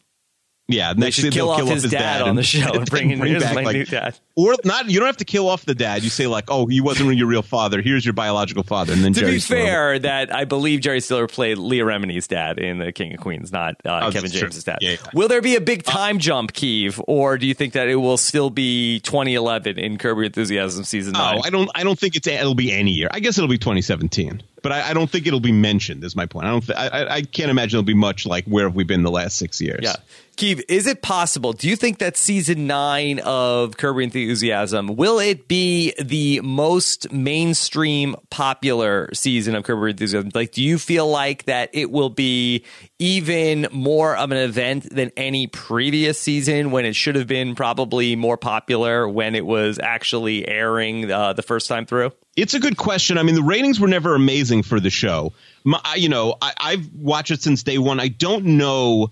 Yeah, 0.69 0.95
they 0.95 1.11
should 1.11 1.33
kill 1.33 1.51
off, 1.51 1.59
kill 1.59 1.67
his, 1.67 1.83
his, 1.83 1.93
dad, 1.93 2.19
dad 2.19 2.23
on 2.23 2.37
the 2.37 2.43
show 2.43 2.67
and, 2.69 2.77
and 2.77 2.91
bring 2.91 3.11
in 3.11 3.19
bring 3.19 3.39
back, 3.39 3.55
my 3.55 3.63
like, 3.63 3.77
new 3.77 3.85
dad. 3.85 4.19
Or 4.37 4.57
not, 4.65 4.91
you 4.91 4.99
don't 4.99 5.07
have 5.07 5.19
to 5.19 5.25
kill 5.25 5.49
off 5.49 5.65
the 5.65 5.77
dad. 5.77 6.03
You 6.03 6.11
say 6.11 6.27
like, 6.27 6.47
"Oh, 6.49 6.67
he 6.67 6.81
wasn't 6.81 7.15
your 7.17 7.29
real 7.29 7.43
father. 7.43 7.81
Here's 7.81 8.05
your 8.05 8.15
biological 8.15 8.65
father." 8.65 8.93
And 8.93 9.05
then 9.05 9.13
to 9.13 9.21
Jerry 9.21 9.33
be 9.35 9.39
fair, 9.39 9.97
that 10.01 10.35
I 10.35 10.45
believe 10.45 10.81
Jerry 10.81 11.01
Stiller 11.01 11.29
played 11.29 11.57
Leah 11.57 11.85
Remini's 11.85 12.27
dad 12.27 12.59
in 12.59 12.79
The 12.79 12.91
King 12.91 13.15
of 13.15 13.21
Queens, 13.21 13.53
not 13.53 13.77
uh, 13.85 14.01
oh, 14.03 14.11
Kevin 14.11 14.33
James's 14.33 14.65
dad. 14.65 14.79
Yeah, 14.81 14.93
yeah. 14.93 14.97
Will 15.15 15.29
there 15.29 15.41
be 15.41 15.55
a 15.55 15.61
big 15.61 15.85
uh, 15.87 15.93
time 15.93 16.17
uh, 16.17 16.19
jump, 16.19 16.53
Keeve, 16.53 17.01
or 17.07 17.39
do 17.39 17.47
you 17.47 17.55
think 17.55 17.75
that 17.75 17.89
it 17.89 17.95
will 17.95 18.17
still 18.17 18.51
be 18.51 18.99
2011 19.01 19.79
in 19.79 19.99
Curb 19.99 20.17
Your 20.17 20.25
Enthusiasm 20.25 20.83
season 20.83 21.13
nine? 21.13 21.39
Oh, 21.39 21.43
I 21.45 21.51
don't. 21.51 21.71
I 21.73 21.85
don't 21.85 21.99
think 21.99 22.17
it's. 22.17 22.27
It'll 22.27 22.57
be 22.57 22.73
any 22.73 22.91
year. 22.91 23.09
I 23.13 23.21
guess 23.21 23.39
it'll 23.39 23.49
be 23.49 23.59
2017 23.59 24.43
but 24.65 24.73
I, 24.73 24.91
I, 24.91 24.95
don't 24.95 25.11
think 25.11 25.27
it'll 25.27 25.41
be 25.41 25.53
mentioned. 25.53 26.03
Is 26.05 26.17
my 26.17 26.25
point. 26.25 26.47
I 26.47 26.51
don't. 26.51 26.67
Th- 26.67 26.79
I, 26.79 27.17
I 27.17 27.23
can't 27.23 27.51
imagine 27.51 27.77
it'll 27.77 27.87
be 27.87 27.93
much 27.93 28.25
like 28.25 28.47
where 28.47 28.65
have 28.65 28.75
we 28.75 28.83
been 28.83 29.03
the 29.03 29.11
last 29.11 29.37
six 29.37 29.61
years. 29.61 29.81
Yeah, 29.83 29.97
Keeve, 30.37 30.63
is 30.69 30.87
it 30.87 31.03
possible? 31.03 31.53
Do 31.53 31.69
you 31.69 31.77
think 31.77 31.99
that 31.99 32.17
season 32.17 32.67
nine 32.67 33.21
of 33.21 33.77
Curb 33.77 33.97
Your 33.97 34.03
Enthusiasm 34.25 34.97
will 34.97 35.19
it 35.19 35.49
be 35.49 35.93
the 36.03 36.41
most 36.41 37.13
mainstream 37.13 38.17
popular 38.31 39.09
season 39.13 39.55
of 39.55 39.65
Curb 39.65 39.79
Your 39.79 39.89
Enthusiasm? 39.89 40.31
Like, 40.35 40.53
do 40.53 40.63
you 40.63 40.79
feel 40.79 41.09
like 41.09 41.45
that 41.45 41.71
it 41.73 41.91
will 41.91 42.11
be 42.11 42.65
even 42.99 43.69
more 43.71 44.17
of 44.17 44.33
an 44.33 44.39
event 44.39 44.89
than 44.91 45.13
any 45.17 45.47
previous 45.47 46.19
season 46.19 46.71
when 46.71 46.85
it 46.85 46.97
should 46.97 47.17
have 47.17 47.27
been 47.27 47.55
probably 47.55 48.17
more 48.17 48.37
popular 48.37 49.09
when 49.09 49.35
it 49.35 49.45
was 49.45 49.79
actually 49.79 50.49
airing 50.49 51.11
uh, 51.11 51.35
the 51.35 51.43
first 51.43 51.69
time 51.69 51.87
through? 51.87 52.13
It's 52.37 52.55
a 52.55 52.61
good 52.61 52.77
question. 52.77 53.19
I 53.19 53.23
mean, 53.23 53.35
the 53.35 53.43
ratings 53.43 53.79
were 53.79 53.89
never 53.89 54.15
amazing 54.15 54.63
for 54.63 54.81
the 54.81 54.91
show. 54.91 55.33
My, 55.65 55.81
you 55.97 56.09
know, 56.09 56.37
I, 56.41 56.53
I've 56.59 56.93
watched 56.95 57.31
it 57.31 57.43
since 57.43 57.63
day 57.63 57.79
one. 57.79 58.01
I 58.01 58.09
don't 58.09 58.45
know 58.45 59.11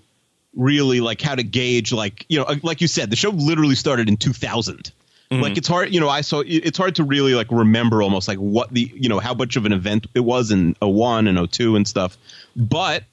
really 0.55 1.01
like 1.01 1.21
how 1.21 1.35
to 1.35 1.43
gauge 1.43 1.93
like 1.93 2.27
you 2.29 2.39
know 2.39 2.47
like 2.63 2.81
you 2.81 2.87
said 2.89 3.09
the 3.11 3.17
show 3.17 3.31
literally 3.31 3.75
started 3.75 4.09
in 4.09 4.17
2000 4.17 4.93
mm-hmm. 5.33 5.43
like 5.43 5.57
it's 5.57 5.69
hard 5.69 5.93
you 5.93 6.01
know 6.01 6.09
i 6.09 6.21
saw 6.21 6.43
it's 6.47 6.79
hard 6.79 6.95
to 6.95 7.05
really 7.05 7.35
like 7.35 7.51
remember 7.51 8.03
almost 8.03 8.29
like 8.29 8.39
what 8.39 8.73
the 8.73 8.91
you 8.95 9.09
know 9.09 9.19
how 9.19 9.35
much 9.35 9.57
of 9.57 9.67
an 9.67 9.73
event 9.73 10.07
it 10.15 10.21
was 10.21 10.51
in 10.51 10.75
01 10.81 11.27
and 11.27 11.51
02 11.51 11.77
and 11.77 11.87
stuff 11.87 12.17
but 12.57 13.05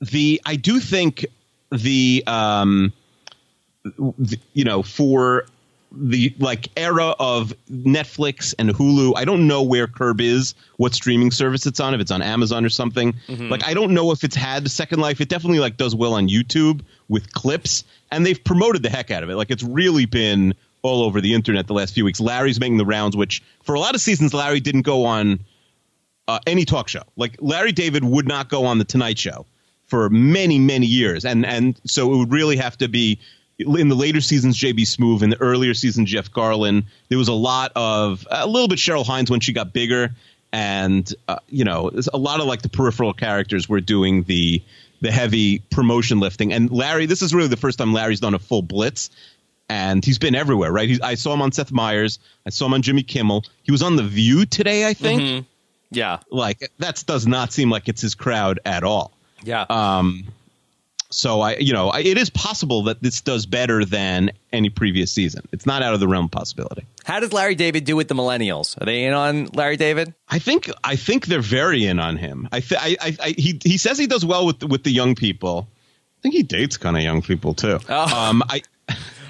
the 0.00 0.40
i 0.44 0.56
do 0.56 0.80
think 0.80 1.26
the 1.70 2.22
um 2.26 2.92
the, 3.84 4.38
you 4.52 4.64
know 4.64 4.82
for 4.82 5.46
the 5.92 6.34
like 6.38 6.68
era 6.76 7.14
of 7.18 7.54
Netflix 7.70 8.54
and 8.58 8.70
Hulu. 8.70 9.14
I 9.16 9.24
don't 9.24 9.46
know 9.46 9.62
where 9.62 9.86
Curb 9.86 10.20
is, 10.20 10.54
what 10.76 10.94
streaming 10.94 11.30
service 11.30 11.66
it's 11.66 11.80
on, 11.80 11.94
if 11.94 12.00
it's 12.00 12.10
on 12.10 12.22
Amazon 12.22 12.64
or 12.64 12.68
something. 12.68 13.14
Mm-hmm. 13.28 13.48
Like 13.48 13.64
I 13.66 13.74
don't 13.74 13.92
know 13.92 14.10
if 14.12 14.24
it's 14.24 14.36
had 14.36 14.70
second 14.70 15.00
life. 15.00 15.20
It 15.20 15.28
definitely 15.28 15.60
like 15.60 15.76
does 15.76 15.94
well 15.94 16.14
on 16.14 16.28
YouTube 16.28 16.82
with 17.08 17.32
clips, 17.32 17.84
and 18.10 18.26
they've 18.26 18.42
promoted 18.42 18.82
the 18.82 18.90
heck 18.90 19.10
out 19.10 19.22
of 19.22 19.30
it. 19.30 19.36
Like 19.36 19.50
it's 19.50 19.62
really 19.62 20.06
been 20.06 20.54
all 20.86 21.02
over 21.02 21.20
the 21.20 21.34
internet 21.34 21.66
the 21.66 21.74
last 21.74 21.94
few 21.94 22.04
weeks. 22.04 22.20
Larry's 22.20 22.60
making 22.60 22.78
the 22.78 22.86
rounds, 22.86 23.16
which 23.16 23.42
for 23.62 23.74
a 23.74 23.80
lot 23.80 23.94
of 23.94 24.00
seasons 24.00 24.32
Larry 24.32 24.60
didn't 24.60 24.82
go 24.82 25.04
on 25.04 25.40
uh, 26.28 26.38
any 26.46 26.64
talk 26.64 26.88
show. 26.88 27.02
Like 27.16 27.36
Larry 27.40 27.72
David 27.72 28.04
would 28.04 28.26
not 28.26 28.48
go 28.48 28.66
on 28.66 28.78
the 28.78 28.84
Tonight 28.84 29.18
Show 29.18 29.46
for 29.86 30.08
many 30.10 30.58
many 30.58 30.86
years, 30.86 31.24
and 31.24 31.44
and 31.46 31.80
so 31.86 32.12
it 32.12 32.16
would 32.16 32.32
really 32.32 32.56
have 32.56 32.76
to 32.78 32.88
be 32.88 33.18
in 33.58 33.88
the 33.88 33.94
later 33.94 34.20
seasons, 34.20 34.58
JB 34.58 34.80
Smoove. 34.80 35.22
In 35.22 35.30
the 35.30 35.40
earlier 35.40 35.74
season, 35.74 36.06
Jeff 36.06 36.30
Garlin. 36.30 36.84
There 37.08 37.18
was 37.18 37.28
a 37.28 37.32
lot 37.32 37.72
of 37.74 38.26
a 38.30 38.46
little 38.46 38.68
bit 38.68 38.78
Cheryl 38.78 39.06
Hines 39.06 39.30
when 39.30 39.40
she 39.40 39.52
got 39.52 39.72
bigger, 39.72 40.14
and 40.52 41.12
uh, 41.28 41.38
you 41.48 41.64
know, 41.64 41.90
a 42.12 42.18
lot 42.18 42.40
of 42.40 42.46
like 42.46 42.62
the 42.62 42.68
peripheral 42.68 43.12
characters 43.12 43.68
were 43.68 43.80
doing 43.80 44.24
the 44.24 44.62
the 45.00 45.10
heavy 45.10 45.58
promotion 45.58 46.20
lifting. 46.20 46.52
And 46.52 46.70
Larry, 46.70 47.06
this 47.06 47.22
is 47.22 47.34
really 47.34 47.48
the 47.48 47.56
first 47.56 47.78
time 47.78 47.92
Larry's 47.92 48.20
done 48.20 48.34
a 48.34 48.38
full 48.38 48.62
blitz, 48.62 49.10
and 49.68 50.04
he's 50.04 50.18
been 50.18 50.34
everywhere. 50.34 50.72
Right? 50.72 50.88
He's, 50.88 51.00
I 51.00 51.14
saw 51.14 51.34
him 51.34 51.42
on 51.42 51.52
Seth 51.52 51.72
Meyers. 51.72 52.18
I 52.46 52.50
saw 52.50 52.66
him 52.66 52.74
on 52.74 52.82
Jimmy 52.82 53.02
Kimmel. 53.02 53.44
He 53.62 53.72
was 53.72 53.82
on 53.82 53.96
The 53.96 54.02
View 54.02 54.46
today, 54.46 54.86
I 54.86 54.94
think. 54.94 55.22
Mm-hmm. 55.22 55.44
Yeah, 55.90 56.18
like 56.30 56.70
that 56.78 57.02
does 57.06 57.26
not 57.26 57.52
seem 57.52 57.70
like 57.70 57.88
it's 57.88 58.02
his 58.02 58.14
crowd 58.14 58.58
at 58.64 58.82
all. 58.82 59.12
Yeah. 59.44 59.66
Um, 59.70 60.24
so 61.10 61.40
I, 61.40 61.56
you 61.56 61.72
know, 61.72 61.88
I, 61.88 62.00
it 62.00 62.18
is 62.18 62.30
possible 62.30 62.84
that 62.84 63.00
this 63.00 63.20
does 63.20 63.46
better 63.46 63.84
than 63.84 64.32
any 64.52 64.68
previous 64.68 65.12
season. 65.12 65.46
It's 65.52 65.64
not 65.64 65.82
out 65.82 65.94
of 65.94 66.00
the 66.00 66.08
realm 66.08 66.24
of 66.24 66.30
possibility. 66.32 66.84
How 67.04 67.20
does 67.20 67.32
Larry 67.32 67.54
David 67.54 67.84
do 67.84 67.94
with 67.94 68.08
the 68.08 68.14
millennials? 68.14 68.80
Are 68.82 68.84
they 68.84 69.04
in 69.04 69.14
on 69.14 69.46
Larry 69.54 69.76
David? 69.76 70.12
I 70.28 70.40
think 70.40 70.68
I 70.82 70.96
think 70.96 71.26
they're 71.26 71.40
very 71.40 71.86
in 71.86 72.00
on 72.00 72.16
him. 72.16 72.48
I, 72.50 72.60
th- 72.60 72.80
I, 72.80 72.96
I, 73.00 73.16
I 73.22 73.34
he 73.38 73.60
he 73.62 73.78
says 73.78 73.96
he 73.96 74.08
does 74.08 74.24
well 74.24 74.44
with 74.46 74.64
with 74.64 74.82
the 74.82 74.90
young 74.90 75.14
people. 75.14 75.68
I 76.18 76.22
think 76.22 76.34
he 76.34 76.42
dates 76.42 76.76
kind 76.76 76.96
of 76.96 77.02
young 77.04 77.22
people 77.22 77.54
too. 77.54 77.78
Oh. 77.88 78.28
Um, 78.28 78.42
I 78.48 78.62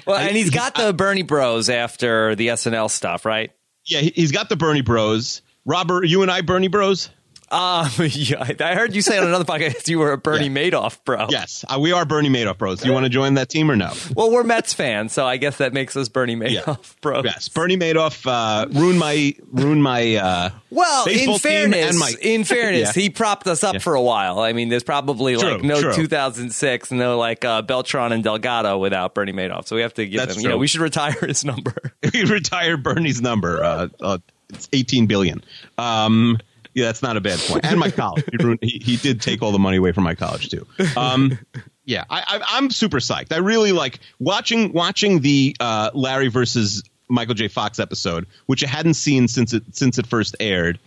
well, 0.07 0.17
and 0.17 0.35
he's 0.35 0.49
got 0.49 0.75
the 0.75 0.93
Bernie 0.93 1.23
Bros 1.23 1.69
after 1.69 2.35
the 2.35 2.47
SNL 2.49 2.89
stuff, 2.89 3.25
right? 3.25 3.51
Yeah, 3.85 3.99
he's 3.99 4.31
got 4.31 4.49
the 4.49 4.55
Bernie 4.55 4.81
Bros. 4.81 5.41
Robert, 5.65 6.05
you 6.05 6.21
and 6.21 6.31
I, 6.31 6.41
Bernie 6.41 6.67
Bros. 6.69 7.09
Um, 7.49 7.89
yeah, 8.11 8.45
I 8.59 8.75
heard 8.75 8.93
you 8.93 9.01
say 9.01 9.17
on 9.17 9.25
another 9.25 9.45
podcast 9.45 9.87
you 9.87 9.99
were 9.99 10.11
a 10.11 10.17
Bernie 10.17 10.47
yeah. 10.47 10.69
Madoff 10.69 10.97
bro. 11.05 11.27
Yes, 11.29 11.63
uh, 11.69 11.79
we 11.79 11.93
are 11.93 12.03
Bernie 12.03 12.29
Madoff 12.29 12.57
bros. 12.57 12.81
Do 12.81 12.87
you 12.87 12.93
want 12.93 13.05
to 13.05 13.09
join 13.09 13.35
that 13.35 13.47
team 13.47 13.71
or 13.71 13.77
no? 13.77 13.93
Well, 14.15 14.31
we're 14.31 14.43
Mets 14.43 14.73
fans, 14.73 15.13
so 15.13 15.25
I 15.25 15.37
guess 15.37 15.57
that 15.57 15.71
makes 15.71 15.95
us 15.95 16.09
Bernie 16.09 16.35
Madoff 16.35 16.65
yeah. 16.67 16.75
bros. 16.99 17.23
Yes, 17.23 17.47
Bernie 17.47 17.77
Madoff 17.77 18.25
uh, 18.27 18.67
ruined 18.67 18.99
my 18.99 19.33
ruined 19.51 19.81
my. 19.81 20.15
Uh, 20.15 20.49
well, 20.71 21.07
in 21.07 21.39
fairness, 21.39 21.97
my, 21.97 22.13
in 22.21 22.43
fairness, 22.45 22.95
yeah. 22.95 23.01
he 23.01 23.09
propped 23.09 23.47
us 23.47 23.63
up 23.63 23.81
for 23.81 23.95
a 23.95 24.01
while. 24.01 24.39
I 24.39 24.51
mean, 24.51 24.67
there's 24.67 24.83
probably 24.83 25.37
true, 25.37 25.51
like 25.51 25.63
no 25.63 25.79
true. 25.79 25.93
2006, 25.93 26.91
no 26.91 27.17
like 27.17 27.45
uh, 27.45 27.61
Beltran 27.61 28.11
and 28.11 28.23
Delgado 28.23 28.77
without 28.77 29.15
Bernie 29.15 29.31
Madoff. 29.31 29.67
So 29.67 29.77
we 29.77 29.83
have 29.83 29.93
to 29.93 30.05
give 30.05 30.19
That's 30.19 30.31
him. 30.31 30.35
True. 30.35 30.43
You 30.43 30.49
know, 30.49 30.57
we 30.57 30.67
should 30.67 30.81
retire 30.81 31.13
his 31.21 31.45
number. 31.45 31.93
we 32.13 32.25
retire 32.25 32.75
Bernie's 32.75 33.21
number. 33.21 33.63
Uh, 33.63 33.87
uh, 34.01 34.17
it's 34.49 34.69
18 34.73 35.07
billion. 35.07 35.43
Um, 35.77 36.39
yeah, 36.77 36.85
that's 36.85 37.01
not 37.01 37.17
a 37.17 37.21
bad 37.21 37.39
point. 37.39 37.65
And 37.65 37.79
my 37.79 37.89
college, 37.89 38.23
he, 38.29 38.37
ruined, 38.37 38.59
he, 38.61 38.77
he, 38.77 38.97
did 38.97 39.19
take 39.19 39.41
all 39.41 39.51
the 39.51 39.57
money 39.57 39.77
away 39.77 39.93
from 39.93 40.03
my 40.03 40.13
college 40.13 40.49
too. 40.49 40.67
Um, 40.95 41.39
yeah, 41.85 42.03
I, 42.07 42.57
am 42.57 42.69
super 42.69 42.99
psyched. 42.99 43.33
I 43.33 43.37
really 43.37 43.71
like 43.71 43.99
watching 44.19 44.73
watching 44.73 45.21
the 45.21 45.55
uh, 45.59 45.89
Larry 45.95 46.27
versus 46.27 46.83
Michael 47.09 47.33
J. 47.33 47.47
Fox 47.47 47.79
episode, 47.79 48.27
which 48.45 48.63
I 48.63 48.67
hadn't 48.67 48.93
seen 48.93 49.27
since 49.27 49.53
it 49.53 49.63
since 49.71 49.97
it 49.97 50.05
first 50.05 50.35
aired. 50.39 50.77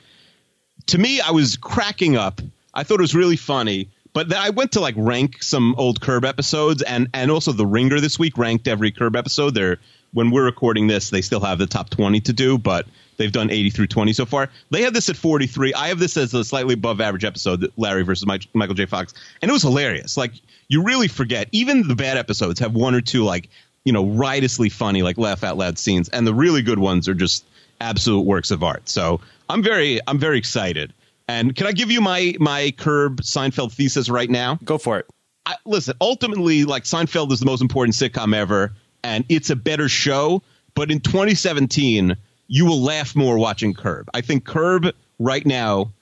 To 0.88 0.98
me, 0.98 1.20
I 1.20 1.32
was 1.32 1.56
cracking 1.56 2.16
up. 2.16 2.40
I 2.72 2.84
thought 2.84 3.00
it 3.00 3.02
was 3.02 3.14
really 3.16 3.36
funny. 3.36 3.90
But 4.12 4.28
then 4.28 4.38
I 4.38 4.50
went 4.50 4.72
to 4.72 4.80
like 4.80 4.94
rank 4.96 5.42
some 5.42 5.74
old 5.76 6.00
Curb 6.00 6.24
episodes, 6.24 6.82
and 6.82 7.08
and 7.12 7.32
also 7.32 7.50
the 7.50 7.66
Ringer 7.66 7.98
this 7.98 8.16
week 8.16 8.38
ranked 8.38 8.68
every 8.68 8.92
Curb 8.92 9.16
episode. 9.16 9.54
They're 9.54 9.78
when 10.12 10.30
we're 10.30 10.44
recording 10.44 10.86
this, 10.86 11.10
they 11.10 11.22
still 11.22 11.40
have 11.40 11.58
the 11.58 11.66
top 11.66 11.90
twenty 11.90 12.20
to 12.20 12.32
do, 12.32 12.58
but 12.58 12.86
They've 13.20 13.30
done 13.30 13.50
80 13.50 13.68
through 13.68 13.88
20 13.88 14.14
so 14.14 14.24
far. 14.24 14.48
They 14.70 14.80
have 14.80 14.94
this 14.94 15.10
at 15.10 15.16
43. 15.16 15.74
I 15.74 15.88
have 15.88 15.98
this 15.98 16.16
as 16.16 16.32
a 16.32 16.42
slightly 16.42 16.72
above 16.72 17.02
average 17.02 17.26
episode, 17.26 17.70
Larry 17.76 18.02
versus 18.02 18.26
Michael 18.54 18.74
J. 18.74 18.86
Fox, 18.86 19.12
and 19.42 19.50
it 19.50 19.52
was 19.52 19.60
hilarious. 19.60 20.16
Like 20.16 20.32
you 20.68 20.82
really 20.82 21.06
forget. 21.06 21.46
Even 21.52 21.86
the 21.86 21.94
bad 21.94 22.16
episodes 22.16 22.60
have 22.60 22.72
one 22.72 22.94
or 22.94 23.02
two 23.02 23.22
like 23.22 23.50
you 23.84 23.92
know 23.92 24.06
riotously 24.06 24.70
funny, 24.70 25.02
like 25.02 25.18
laugh 25.18 25.44
out 25.44 25.58
loud 25.58 25.78
scenes, 25.78 26.08
and 26.08 26.26
the 26.26 26.32
really 26.32 26.62
good 26.62 26.78
ones 26.78 27.08
are 27.08 27.14
just 27.14 27.44
absolute 27.78 28.22
works 28.22 28.50
of 28.50 28.62
art. 28.62 28.88
So 28.88 29.20
I'm 29.50 29.62
very 29.62 30.00
I'm 30.06 30.18
very 30.18 30.38
excited. 30.38 30.94
And 31.28 31.54
can 31.54 31.66
I 31.66 31.72
give 31.72 31.90
you 31.90 32.00
my 32.00 32.36
my 32.40 32.72
Curb 32.78 33.20
Seinfeld 33.20 33.72
thesis 33.74 34.08
right 34.08 34.30
now? 34.30 34.58
Go 34.64 34.78
for 34.78 34.98
it. 34.98 35.06
I, 35.44 35.56
listen, 35.66 35.94
ultimately, 36.00 36.64
like 36.64 36.84
Seinfeld 36.84 37.32
is 37.32 37.40
the 37.40 37.46
most 37.46 37.60
important 37.60 37.96
sitcom 37.96 38.34
ever, 38.34 38.72
and 39.04 39.26
it's 39.28 39.50
a 39.50 39.56
better 39.56 39.90
show. 39.90 40.40
But 40.74 40.90
in 40.90 41.00
2017 41.00 42.16
you 42.52 42.66
will 42.66 42.82
laugh 42.82 43.14
more 43.14 43.38
watching 43.38 43.72
Curb. 43.72 44.10
I 44.12 44.22
think 44.22 44.44
Curb 44.44 44.88
right 45.20 45.46
now, 45.46 45.92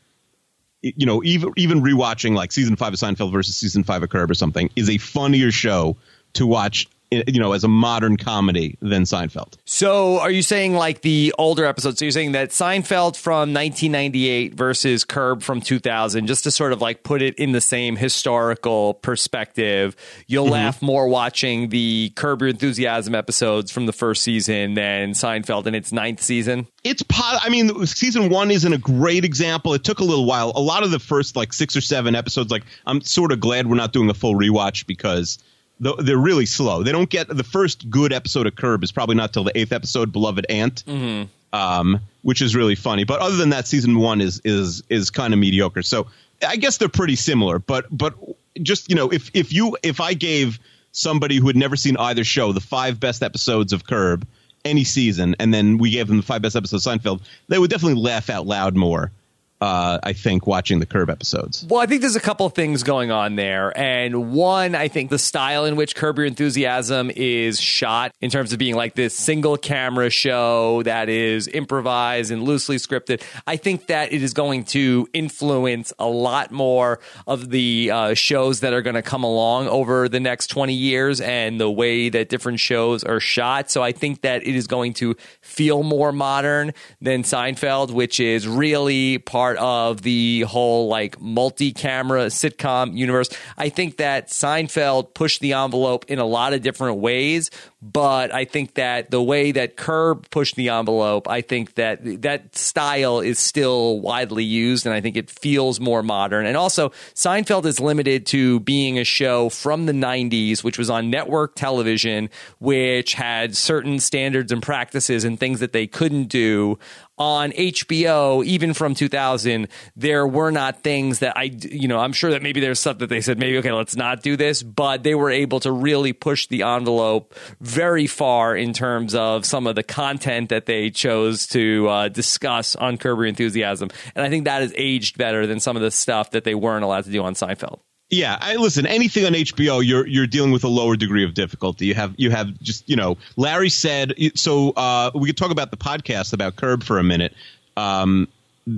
you 0.81 1.05
know, 1.05 1.23
even 1.23 1.53
even 1.57 1.83
rewatching 1.83 2.35
like 2.35 2.53
season 2.53 2.75
five 2.75 2.95
of 2.95 2.99
Seinfeld 2.99 3.33
versus 3.33 3.55
season 3.55 3.85
five 3.85 4.03
of 4.03 4.09
Curb 4.09 4.31
or 4.31 4.35
something 4.35 4.71
is 4.75 4.89
a 4.89 4.97
funnier 4.97 5.53
show 5.53 5.99
to 6.33 6.47
watch 6.47 6.89
you 7.11 7.41
know, 7.41 7.53
as 7.53 7.65
a 7.65 7.69
modern 7.69 8.17
comedy 8.17 8.77
than 8.81 9.05
Seinfeld. 9.05 9.55
So, 9.65 10.19
are 10.19 10.31
you 10.31 10.43
saying 10.43 10.75
like 10.75 11.01
the 11.01 11.35
older 11.39 11.65
episodes? 11.65 11.99
So 11.99 12.05
you're 12.05 12.13
saying 12.13 12.33
that 12.33 12.51
Seinfeld 12.51 13.17
from 13.17 13.55
1998 13.55 14.55
versus 14.55 15.05
Curb 15.05 15.43
from 15.43 15.61
2000, 15.61 16.27
just 16.27 16.45
to 16.45 16.51
sort 16.51 16.73
of 16.73 16.83
like 16.83 17.03
put 17.03 17.23
it 17.23 17.35
in 17.37 17.53
the 17.53 17.61
same 17.61 17.97
historical 17.97 18.95
perspective. 18.95 19.97
You'll 20.27 20.45
mm-hmm. 20.45 20.53
laugh 20.53 20.83
more 20.83 21.09
watching 21.09 21.71
the 21.71 22.13
Curb 22.15 22.43
Your 22.43 22.51
Enthusiasm 22.51 23.15
episodes 23.15 23.71
from 23.71 23.87
the 23.87 23.93
first 23.93 24.23
season 24.23 24.75
than 24.75 25.13
Seinfeld 25.13 25.67
in 25.67 25.75
its 25.75 25.93
ninth 25.93 26.23
season. 26.23 26.67
It's 26.85 27.03
po- 27.03 27.39
I 27.43 27.49
mean, 27.49 27.87
season 27.87 28.29
one 28.29 28.51
isn't 28.51 28.73
a 28.73 28.79
great 28.79 29.25
example. 29.25 29.75
It 29.75 29.85
took 29.85 30.01
a 30.01 30.05
little 30.05 30.27
while. 30.27 30.53
A 30.55 30.61
lot 30.61 30.83
of 30.83 30.91
the 30.91 30.99
first 30.99 31.37
like 31.37 31.53
six 31.53 31.77
or 31.77 31.81
seven 31.81 32.15
episodes, 32.15 32.51
like 32.51 32.65
I'm 32.87 33.01
sort 33.01 33.33
of 33.33 33.41
glad 33.41 33.67
we're 33.67 33.77
not 33.77 33.93
doing 33.93 34.11
a 34.11 34.15
full 34.15 34.35
rewatch 34.35 34.87
because 34.87 35.39
they're 35.81 36.17
really 36.17 36.47
slow. 36.47 36.83
They 36.83 36.93
don't 36.93 37.11
get 37.11 37.29
the 37.29 37.45
first 37.45 37.89
good 37.89 38.13
episode 38.13 38.47
of 38.47 38.57
Curb 38.57 38.83
is 38.83 38.93
probably 38.93 39.15
not 39.15 39.33
till 39.33 39.45
the 39.45 39.57
eighth 39.57 39.73
episode, 39.73 40.13
Beloved 40.13 40.47
Aunt, 40.49 40.85
mm-hmm. 40.87 41.29
um, 41.57 42.01
which 42.23 42.43
is 42.43 42.57
really 42.57 42.75
funny. 42.75 43.05
But 43.05 43.21
other 43.21 43.37
than 43.37 43.51
that, 43.51 43.67
season 43.67 43.99
one 43.99 44.21
is 44.21 44.41
is 44.45 44.83
is 44.89 45.11
kind 45.11 45.33
of 45.33 45.39
mediocre. 45.39 45.83
So 45.83 46.09
I 46.47 46.57
guess 46.57 46.79
they're 46.79 46.89
pretty 46.89 47.17
similar. 47.17 47.59
But 47.59 47.87
but 47.91 48.15
just 48.61 48.89
you 48.89 48.97
know, 48.97 49.09
if 49.11 49.31
if 49.35 49.53
you 49.53 49.77
if 49.83 50.01
I 50.01 50.15
gave 50.15 50.59
somebody 50.93 51.37
who 51.37 51.47
had 51.47 51.57
never 51.57 51.77
seen 51.77 51.97
either 51.97 52.25
show 52.25 52.53
the 52.53 52.61
five 52.61 52.99
best 52.99 53.23
episodes 53.23 53.73
of 53.73 53.87
Curb 53.87 54.27
any 54.65 54.85
season, 54.85 55.37
and 55.39 55.55
then 55.55 55.79
we 55.79 55.91
gave 55.91 56.09
them 56.09 56.17
the 56.17 56.23
five 56.23 56.43
best 56.43 56.57
episodes 56.57 56.87
of 56.87 57.01
Seinfeld, 57.01 57.23
they 57.49 57.59
would 57.59 57.71
definitely 57.71 58.01
laugh 58.01 58.29
out 58.29 58.47
loud 58.47 58.75
more 58.77 59.13
uh, 59.61 59.99
I 60.03 60.13
think, 60.13 60.47
watching 60.47 60.79
the 60.79 60.87
Curb 60.87 61.11
episodes. 61.11 61.67
Well, 61.69 61.81
I 61.81 61.87
think 61.87 62.01
there's 62.01 62.17
a 62.17 62.21
couple 62.21 62.47
of 62.47 62.53
things 62.53 62.83
going 62.83 63.11
on 63.11 63.37
there. 63.37 63.77
And 63.77 64.33
one, 64.33 64.75
I 64.75 64.89
think 64.89 65.11
the 65.11 65.19
style 65.19 65.65
in 65.65 65.77
which 65.77 65.97
Curb 65.97 66.19
Your 66.19 66.27
Enthusiasm 66.27 67.11
is 67.15 67.61
shot, 67.61 68.13
in 68.21 68.31
terms 68.31 68.53
of 68.53 68.59
being 68.59 68.77
like 68.77 68.95
this 68.95 69.17
single 69.17 69.57
camera 69.57 70.11
show 70.11 70.83
that 70.85 71.09
is 71.09 71.49
improvised 71.49 72.31
and 72.31 72.43
loosely 72.43 72.77
scripted, 72.77 73.23
I 73.47 73.57
think 73.57 73.87
that 73.89 74.13
it 74.13 74.23
is 74.23 74.33
going 74.33 74.65
to 74.67 75.09
influence 75.13 75.93
a 75.99 76.07
lot 76.07 76.53
more 76.53 77.01
of 77.27 77.51
the 77.51 77.91
uh, 77.91 78.15
shows 78.15 78.61
that 78.61 78.73
are 78.73 78.83
going 78.83 78.95
to 78.95 79.03
come 79.03 79.25
along 79.25 79.69
over 79.69 80.09
the 80.09 80.21
next 80.21 80.49
20 80.49 80.73
years 80.73 81.21
and 81.21 81.61
the 81.61 81.71
way 81.71 82.09
that 82.09 82.29
different 82.29 82.61
shows 82.61 83.03
are 83.03 83.21
shot. 83.21 83.71
So 83.71 83.83
I 83.83 83.93
think 83.93 84.23
that 84.23 84.47
it 84.47 84.55
is 84.55 84.67
going 84.67 84.95
to 84.95 85.17
feel 85.41 85.83
more 85.83 86.13
modern 86.13 86.73
than 87.01 87.23
Seinfeld, 87.23 87.91
which 87.91 88.21
is 88.21 88.47
really 88.47 89.19
part 89.19 89.48
part 89.49 89.59
of 89.59 90.03
the 90.03 90.43
whole 90.43 90.89
like 90.89 91.19
multi-camera 91.21 92.27
sitcom 92.27 92.95
universe. 92.97 93.31
I 93.57 93.71
think 93.71 93.97
that 93.97 94.29
Seinfeld 94.29 95.15
pushed 95.15 95.41
the 95.41 95.55
envelope 95.55 96.05
in 96.09 96.19
a 96.19 96.27
lot 96.27 96.53
of 96.53 96.61
different 96.61 96.99
ways, 96.99 97.51
but 97.81 98.35
I 98.35 98.45
think 98.45 98.75
that 98.75 99.11
the 99.11 99.23
way 99.23 99.53
that 99.53 99.77
Curb 99.77 100.29
pushed 100.31 100.57
the 100.57 100.69
envelope, 100.69 101.29
I 101.31 101.41
think 101.41 101.77
that 101.77 102.23
that 102.23 102.55
style 102.57 103.21
is 103.21 103.39
still 103.39 104.01
widely 104.01 104.45
used, 104.45 104.85
and 104.85 104.95
I 104.95 105.01
think 105.01 105.17
it 105.17 105.31
feels 105.31 105.81
more 105.81 106.03
modern. 106.03 106.45
And 106.45 106.57
also, 106.57 106.91
Seinfeld 107.15 107.65
is 107.65 107.81
limited 107.81 108.27
to 108.27 108.61
being 108.61 108.99
a 108.99 109.05
show 109.05 109.49
from 109.49 109.87
the 109.87 109.93
'90s, 109.93 110.63
which 110.63 110.77
was 110.77 110.91
on 110.91 111.09
network 111.09 111.55
television, 111.55 112.29
which 112.59 113.15
had 113.15 113.57
certain 113.57 113.99
standards 113.99 114.53
and 114.53 114.63
practices 114.63 115.25
and 115.25 115.41
things 115.41 115.61
that 115.61 115.73
they 115.73 115.87
couldn't 115.87 116.25
do 116.25 116.79
on 117.19 117.53
HBO, 117.53 118.45
even 118.45 118.75
from 118.75 118.95
2000, 118.95 119.69
there 119.97 120.27
were 120.27 120.51
not 120.51 120.83
things 120.83 121.21
that 121.21 121.37
I, 121.37 121.45
you 121.45 121.89
know, 121.89 121.99
I'm 121.99 122.13
sure 122.13 122.31
that 122.31 122.43
maybe 122.43 122.61
there's 122.61 122.81
stuff 122.81 122.99
that 122.99 123.09
they 123.09 123.21
said, 123.21 123.39
maybe, 123.39 123.59
okay, 123.59 123.73
let's 123.73 123.97
not 123.97 124.23
do 124.23 124.37
this, 124.37 124.63
but 124.63 125.03
they 125.03 125.15
were 125.15 125.31
able 125.31 125.61
to 125.61 125.73
really 125.73 126.13
push 126.13 126.47
the 126.47 126.63
envelope 126.63 127.35
very 127.61 128.07
far 128.07 128.57
in 128.57 128.73
terms 128.73 129.15
of 129.15 129.45
some 129.45 129.67
of 129.67 129.75
the 129.75 129.83
content 129.83 130.49
that 130.51 130.67
they 130.67 130.91
chose 130.91 131.47
to 131.49 131.89
uh, 131.89 132.09
discuss 132.09 132.77
on 132.77 132.97
Curb 132.99 133.19
Your 133.19 133.27
Enthusiasm. 133.27 133.91
And 134.15 134.25
I 134.25 134.29
think 134.29 134.45
that 134.45 134.63
has 134.63 134.73
aged 134.77 135.19
better 135.19 135.47
than 135.47 135.61
some 135.61 135.77
of 135.77 135.83
the 135.83 135.91
stuff 135.91 136.31
that 136.33 136.45
they 136.45 136.55
weren't 136.55 136.85
allowed 136.85 137.05
to 137.05 137.11
do 137.11 137.23
on 137.23 137.35
Seinfeld. 137.35 137.81
Yeah, 138.11 138.39
I 138.41 138.57
listen. 138.57 138.87
Anything 138.87 139.27
on 139.27 139.33
HBO, 139.33 139.85
you're 139.85 140.07
you're 140.07 140.27
dealing 140.27 140.51
with 140.51 140.65
a 140.65 140.69
lower 140.69 140.97
degree 140.97 141.25
of 141.25 141.35
difficulty. 141.35 141.87
You 141.87 141.95
have 141.95 142.15
you 142.17 142.31
have 142.31 142.59
just 142.61 142.89
you 142.89 142.97
know. 142.97 143.19
Larry 143.37 143.69
said 143.69 144.15
so. 144.35 144.71
Uh, 144.71 145.11
we 145.15 145.29
could 145.29 145.37
talk 145.37 145.51
about 145.51 145.71
the 145.71 145.77
podcast 145.77 146.33
about 146.33 146.57
Curb 146.57 146.83
for 146.83 146.99
a 146.99 147.05
minute. 147.05 147.35
Um, 147.77 148.29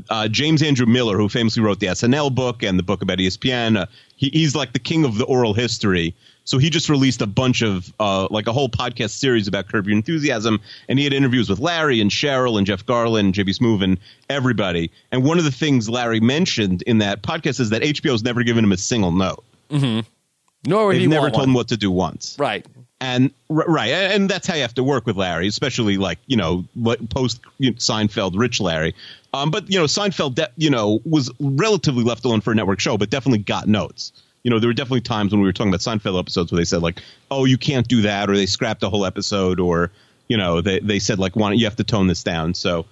uh, 0.09 0.29
James 0.29 0.63
Andrew 0.63 0.87
Miller, 0.87 1.17
who 1.17 1.29
famously 1.29 1.63
wrote 1.63 1.81
the 1.81 1.87
SNL 1.87 2.35
book 2.35 2.63
and 2.63 2.79
the 2.79 2.83
book 2.83 3.03
about 3.03 3.19
ESPN, 3.19 3.77
uh, 3.77 3.87
he, 4.17 4.31
he's 4.31 4.55
like 4.55 4.73
the 4.73 4.79
king 4.79 5.05
of 5.05 5.17
the 5.19 5.25
oral 5.25 5.55
history. 5.55 6.15
So 6.51 6.59
he 6.59 6.69
just 6.69 6.89
released 6.89 7.23
a 7.23 7.29
bunch 7.29 7.63
of 7.63 7.95
uh, 8.01 8.27
like 8.29 8.49
a 8.49 8.53
whole 8.53 8.69
podcast 8.69 9.11
series 9.11 9.47
about 9.47 9.69
Curb 9.69 9.87
Your 9.87 9.97
Enthusiasm, 9.97 10.61
and 10.89 10.99
he 10.99 11.05
had 11.05 11.15
interviews 11.15 11.49
with 11.49 11.61
Larry 11.61 12.01
and 12.01 12.11
Cheryl 12.11 12.59
and 12.59 12.67
Jeff 12.67 12.85
Garlin, 12.85 13.21
and 13.21 13.33
JB 13.33 13.57
Smoove, 13.57 13.85
and 13.85 13.99
everybody. 14.29 14.91
And 15.13 15.23
one 15.23 15.39
of 15.39 15.45
the 15.45 15.53
things 15.53 15.89
Larry 15.89 16.19
mentioned 16.19 16.83
in 16.89 16.99
that 16.99 17.23
podcast 17.23 17.61
is 17.61 17.71
that 17.71 17.83
HBO's 17.83 18.25
never 18.25 18.43
given 18.43 18.65
him 18.65 18.73
a 18.73 18.77
single 18.77 19.13
note. 19.13 19.45
Mm-hmm. 19.71 20.01
Nor 20.69 20.87
would 20.87 20.95
They've 20.97 21.03
he 21.03 21.07
never 21.07 21.29
told 21.31 21.43
one. 21.43 21.51
him 21.51 21.55
what 21.55 21.69
to 21.69 21.77
do 21.77 21.89
once. 21.89 22.35
Right. 22.37 22.67
And 23.01 23.33
r- 23.49 23.65
right, 23.69 23.93
and 23.93 24.29
that's 24.29 24.49
how 24.49 24.57
you 24.57 24.63
have 24.63 24.75
to 24.75 24.83
work 24.83 25.07
with 25.07 25.17
Larry, 25.17 25.47
especially 25.47 25.99
like 25.99 26.19
you 26.27 26.37
know 26.37 26.65
post 27.11 27.43
Seinfeld, 27.61 28.33
rich 28.37 28.61
Larry. 28.61 28.97
Um, 29.33 29.53
but 29.53 29.71
you 29.71 29.79
know 29.79 29.85
Seinfeld, 29.85 30.35
de- 30.35 30.51
you 30.57 30.71
know, 30.71 30.99
was 31.05 31.31
relatively 31.39 32.03
left 32.03 32.25
alone 32.25 32.41
for 32.41 32.51
a 32.51 32.57
network 32.57 32.81
show, 32.81 32.99
but 32.99 33.09
definitely 33.09 33.39
got 33.39 33.69
notes. 33.69 34.13
You 34.43 34.51
know, 34.51 34.59
there 34.59 34.69
were 34.69 34.75
definitely 34.75 35.03
times 35.03 35.33
when 35.33 35.41
we 35.41 35.47
were 35.47 35.53
talking 35.53 35.71
about 35.71 35.81
Seinfeld 35.81 36.19
episodes 36.19 36.51
where 36.51 36.59
they 36.59 36.65
said 36.65 36.83
like, 36.83 37.03
"Oh, 37.31 37.45
you 37.45 37.59
can't 37.59 37.87
do 37.87 38.03
that," 38.03 38.31
or 38.31 38.37
they 38.37 38.47
scrapped 38.47 38.83
a 38.83 38.89
whole 38.89 39.05
episode, 39.05 39.61
or 39.61 39.91
you 40.29 40.37
know, 40.37 40.61
they 40.61 40.81
they 40.81 40.99
said 40.99 41.19
like, 41.19 41.37
"Why 41.37 41.51
don't 41.51 41.59
you 41.59 41.67
have 41.67 41.77
to 41.77 41.85
tone 41.85 42.07
this 42.07 42.23
down?" 42.23 42.55
So, 42.55 42.87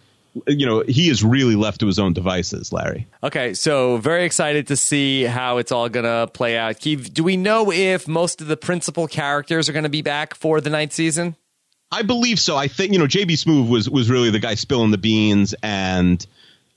you 0.46 0.66
know, 0.66 0.82
he 0.86 1.08
is 1.08 1.24
really 1.24 1.56
left 1.56 1.80
to 1.80 1.86
his 1.86 1.98
own 1.98 2.12
devices, 2.12 2.72
Larry. 2.72 3.06
Okay, 3.22 3.54
so 3.54 3.96
very 3.96 4.24
excited 4.24 4.66
to 4.68 4.76
see 4.76 5.24
how 5.24 5.58
it's 5.58 5.72
all 5.72 5.88
going 5.88 6.04
to 6.04 6.30
play 6.32 6.58
out. 6.58 6.76
Keeve, 6.76 7.12
do 7.14 7.24
we 7.24 7.36
know 7.36 7.72
if 7.72 8.06
most 8.06 8.40
of 8.40 8.48
the 8.48 8.56
principal 8.56 9.06
characters 9.08 9.68
are 9.68 9.72
going 9.72 9.84
to 9.84 9.88
be 9.88 10.02
back 10.02 10.34
for 10.34 10.60
the 10.60 10.70
ninth 10.70 10.92
season? 10.92 11.36
I 11.90 12.02
believe 12.02 12.38
so. 12.38 12.56
I 12.56 12.68
think 12.68 12.92
you 12.92 12.98
know 12.98 13.06
JB 13.06 13.32
Smoove 13.42 13.68
was 13.68 13.88
was 13.88 14.10
really 14.10 14.30
the 14.30 14.38
guy 14.38 14.54
spilling 14.54 14.90
the 14.90 14.98
beans 14.98 15.54
and 15.62 16.24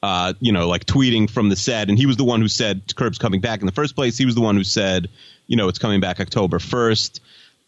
uh, 0.04 0.34
you 0.40 0.52
know 0.52 0.68
like 0.68 0.86
tweeting 0.86 1.30
from 1.30 1.50
the 1.50 1.56
set, 1.56 1.90
and 1.90 1.98
he 1.98 2.06
was 2.06 2.18
the 2.18 2.24
one 2.24 2.42
who 2.42 2.48
said 2.48 2.96
Curb's 2.96 3.18
coming 3.18 3.42
back 3.42 3.60
in 3.60 3.66
the 3.66 3.72
first 3.72 3.96
place. 3.96 4.18
He 4.18 4.26
was 4.26 4.36
the 4.36 4.42
one 4.42 4.56
who 4.56 4.64
said 4.64 5.10
you 5.48 5.56
know 5.56 5.68
it's 5.68 5.80
coming 5.80 6.00
back 6.00 6.20
October 6.20 6.60
first. 6.60 7.22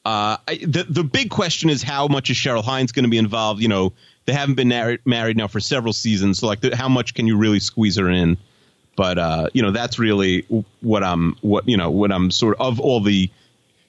Uh, 0.06 0.38
I, 0.48 0.60
the 0.66 0.86
the 0.90 1.04
big 1.04 1.30
question 1.30 1.70
is 1.70 1.84
how 1.84 2.08
much 2.08 2.30
is 2.30 2.38
Cheryl 2.38 2.64
Hines 2.64 2.92
going 2.92 3.04
to 3.04 3.10
be 3.10 3.18
involved? 3.18 3.62
You 3.62 3.68
know 3.68 3.94
they 4.26 4.34
haven't 4.34 4.56
been 4.56 4.70
married, 4.70 5.02
married 5.06 5.38
now 5.38 5.48
for 5.48 5.60
several 5.60 5.94
seasons, 5.94 6.40
so 6.40 6.48
like 6.48 6.62
the, 6.62 6.76
how 6.76 6.90
much 6.90 7.14
can 7.14 7.28
you 7.28 7.38
really 7.38 7.60
squeeze 7.60 7.98
her 7.98 8.10
in? 8.10 8.38
But 8.96 9.18
uh, 9.18 9.50
you 9.54 9.62
know 9.62 9.72
that's 9.72 10.00
really 10.00 10.46
what 10.82 11.04
I'm 11.04 11.36
what 11.42 11.68
you 11.68 11.78
know 11.78 11.92
what 11.92 12.12
I'm 12.12 12.32
sort 12.32 12.58
of, 12.60 12.74
of 12.74 12.80
all 12.80 13.00
the 13.00 13.30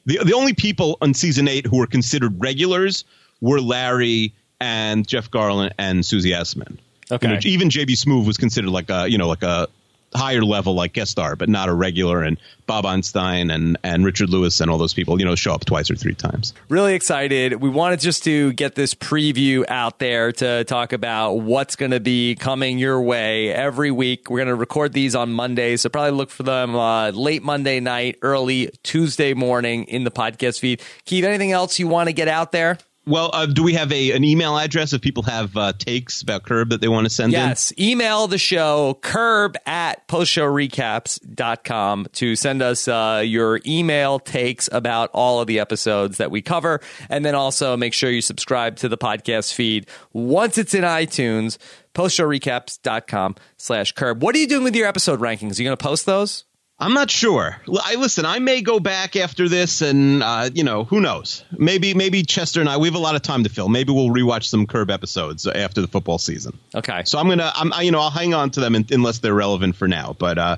the 0.07 0.19
the 0.19 0.35
only 0.35 0.53
people 0.53 0.99
on 1.01 1.15
season 1.15 1.49
eight 1.49 1.67
who 1.67 1.79
were 1.79 1.87
considered 1.87 2.41
regulars 2.41 3.05
were 3.41 3.61
Larry 3.61 4.35
and 4.61 5.07
Jeff 5.07 5.31
Garlin 5.31 5.73
and 5.79 6.05
Susie 6.05 6.31
Essman. 6.31 6.79
Okay. 7.11 7.29
You 7.29 7.35
know, 7.35 7.41
even 7.45 7.69
JB 7.69 7.91
Smoove 7.91 8.27
was 8.27 8.37
considered 8.37 8.71
like 8.71 8.91
a 8.91 9.09
you 9.09 9.19
know 9.19 9.29
like 9.29 9.43
a 9.43 9.69
higher 10.15 10.45
level 10.45 10.75
like 10.75 10.93
guest 10.93 11.11
star, 11.11 11.37
but 11.37 11.49
not 11.49 11.69
a 11.69 11.75
regular. 11.75 12.23
And 12.23 12.39
Bob 12.67 12.87
Einstein 12.87 13.51
and 13.51 13.77
and 13.83 14.05
Richard 14.05 14.31
Lewis 14.31 14.61
and 14.61 14.71
all 14.71 14.79
those 14.79 14.95
people 14.95 15.19
you 15.19 15.25
know 15.25 15.35
show 15.35 15.53
up 15.53 15.65
twice 15.65 15.91
or 15.91 15.97
three 15.97 16.15
times. 16.15 16.55
Really 16.69 16.95
excited. 16.95 17.61
We 17.61 17.69
wanted 17.69 18.01
just 18.01 18.25
to 18.25 18.53
get 18.53 18.75
this 18.75 18.95
preview 18.95 19.69
out 19.69 19.99
there 19.99 20.33
to 20.33 20.65
talk 20.65 20.93
about 20.93 21.35
what's 21.35 21.77
going 21.77 21.91
to 21.91 22.01
be 22.01 22.37
coming 22.37 22.79
your 22.79 23.01
way 23.03 23.53
every 23.53 23.91
week. 23.91 24.31
We're 24.31 24.39
going 24.39 24.49
to 24.49 24.55
record 24.55 24.93
these 24.93 25.15
on 25.15 25.33
Monday, 25.33 25.77
so 25.77 25.89
probably 25.89 26.13
look 26.13 26.31
for 26.31 26.45
them 26.45 26.75
uh, 26.75 27.11
late 27.11 27.43
Monday 27.43 27.81
night, 27.81 28.19
early 28.23 28.71
Tuesday 28.83 29.35
morning 29.35 29.85
in 29.85 30.05
the 30.05 30.11
podcast 30.11 30.61
feed. 30.61 30.81
Keeve, 31.07 31.25
anything 31.25 31.53
else 31.53 31.79
you 31.79 31.89
want 31.89 32.09
to 32.09 32.13
get 32.13 32.29
out 32.29 32.53
there? 32.53 32.79
Well, 33.07 33.31
uh, 33.33 33.47
do 33.47 33.63
we 33.63 33.75
have 33.75 33.93
a 33.93 34.13
an 34.13 34.25
email 34.25 34.57
address 34.57 34.93
if 34.95 35.03
people 35.03 35.25
have 35.25 35.55
uh, 35.57 35.75
takes 35.75 36.23
about 36.23 36.45
Curb 36.45 36.71
that 36.71 36.81
they 36.81 36.89
want 36.89 37.05
to 37.05 37.11
send 37.11 37.33
Yes. 37.33 37.73
Email 37.79 38.27
the 38.27 38.39
show, 38.39 38.99
curb 39.03 39.57
at 39.67 40.09
postshowrecaps.com 40.09 42.07
to 42.13 42.37
send 42.37 42.63
us 42.63 42.89
uh, 42.89 43.23
your 43.25 43.61
email 43.67 44.19
takes 44.19 44.69
about 44.73 45.11
all 45.13 45.41
of 45.41 45.47
the 45.47 45.61
episodes 45.61 46.17
that 46.17 46.31
we 46.31 46.41
cover. 46.41 46.81
And 47.11 47.25
then 47.25 47.35
also 47.35 47.77
make 47.77 47.93
sure 47.93 48.11
you 48.11 48.23
subscribe 48.23 48.77
to 48.77 48.89
the 48.89 48.99
podcast 48.99 49.53
feed 49.53 49.87
once 50.13 50.57
it's 50.57 50.73
in 50.75 50.85
iTunes, 50.85 51.59
postshowrecaps.com 51.95 53.37
slash 53.59 53.93
curb. 53.93 54.23
What 54.23 54.35
are 54.35 54.39
you 54.39 54.49
doing 54.49 54.65
with 54.65 54.75
your 54.75 54.87
episode 54.87 55.21
rankings? 55.21 55.59
Are 55.59 55.63
you 55.63 55.69
going 55.69 55.77
to 55.77 55.83
post 55.85 56.07
those? 56.07 56.45
I'm 56.79 56.93
not 56.93 57.09
sure. 57.09 57.57
I 57.85 57.95
listen. 57.95 58.27
I 58.27 58.41
may 58.41 58.61
go 58.61 58.81
back 58.81 59.15
after 59.15 59.49
this, 59.49 59.81
and 59.81 60.23
uh, 60.23 60.51
you 60.53 60.65
know, 60.65 60.85
who 60.85 61.01
knows? 61.01 61.45
Maybe, 61.53 61.95
maybe 61.95 62.23
Chester 62.25 62.61
and 62.61 62.69
I. 62.69 62.77
We 62.77 62.89
have 62.89 62.97
a 62.97 62.99
lot 62.99 63.15
of 63.15 63.23
time 63.23 63.45
to 63.45 63.49
fill. 63.49 63.69
Maybe 63.69 63.93
we'll 63.93 64.09
rewatch 64.09 64.45
some 64.45 64.67
Curb 64.67 64.91
episodes 64.91 65.47
after 65.47 65.81
the 65.81 65.87
football 65.87 66.19
season. 66.19 66.59
Okay. 66.75 67.03
So 67.07 67.19
I'm 67.19 67.29
gonna, 67.29 67.53
I'm, 67.55 67.73
I, 67.73 67.83
you 67.83 67.93
know, 67.93 68.01
I'll 68.01 68.11
hang 68.11 68.35
on 68.35 68.51
to 68.51 68.61
them 68.61 68.75
in, 68.75 68.87
unless 68.91 69.21
they're 69.21 69.35
relevant 69.35 69.77
for 69.77 69.87
now. 69.87 70.17
But 70.19 70.37
uh, 70.37 70.57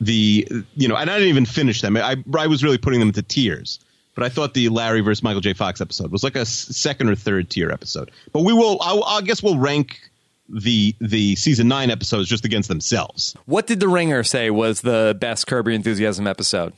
the, 0.00 0.48
you 0.74 0.88
know, 0.88 0.96
and 0.96 1.08
I 1.08 1.14
didn't 1.14 1.28
even 1.28 1.46
finish 1.46 1.80
them. 1.80 1.96
I, 1.96 2.16
I 2.36 2.46
was 2.48 2.64
really 2.64 2.78
putting 2.78 2.98
them 2.98 3.10
into 3.10 3.22
tiers. 3.22 3.78
But 4.14 4.24
I 4.24 4.28
thought 4.28 4.52
the 4.52 4.68
Larry 4.68 5.00
versus 5.00 5.22
Michael 5.22 5.40
J. 5.40 5.54
Fox 5.54 5.80
episode 5.80 6.12
was 6.12 6.22
like 6.22 6.36
a 6.36 6.44
second 6.44 7.08
or 7.08 7.14
third 7.14 7.48
tier 7.48 7.70
episode. 7.70 8.10
But 8.32 8.40
we 8.40 8.52
will, 8.52 8.76
I, 8.82 8.98
I 8.98 9.20
guess 9.22 9.42
we'll 9.42 9.56
rank 9.56 10.10
the 10.48 10.94
the 11.00 11.34
season 11.36 11.68
nine 11.68 11.90
episodes 11.90 12.28
just 12.28 12.44
against 12.44 12.68
themselves. 12.68 13.34
What 13.46 13.66
did 13.66 13.80
The 13.80 13.88
Ringer 13.88 14.22
say 14.24 14.50
was 14.50 14.80
the 14.80 15.16
best 15.20 15.46
Curb 15.46 15.66
Your 15.66 15.74
Enthusiasm 15.74 16.26
episode? 16.26 16.72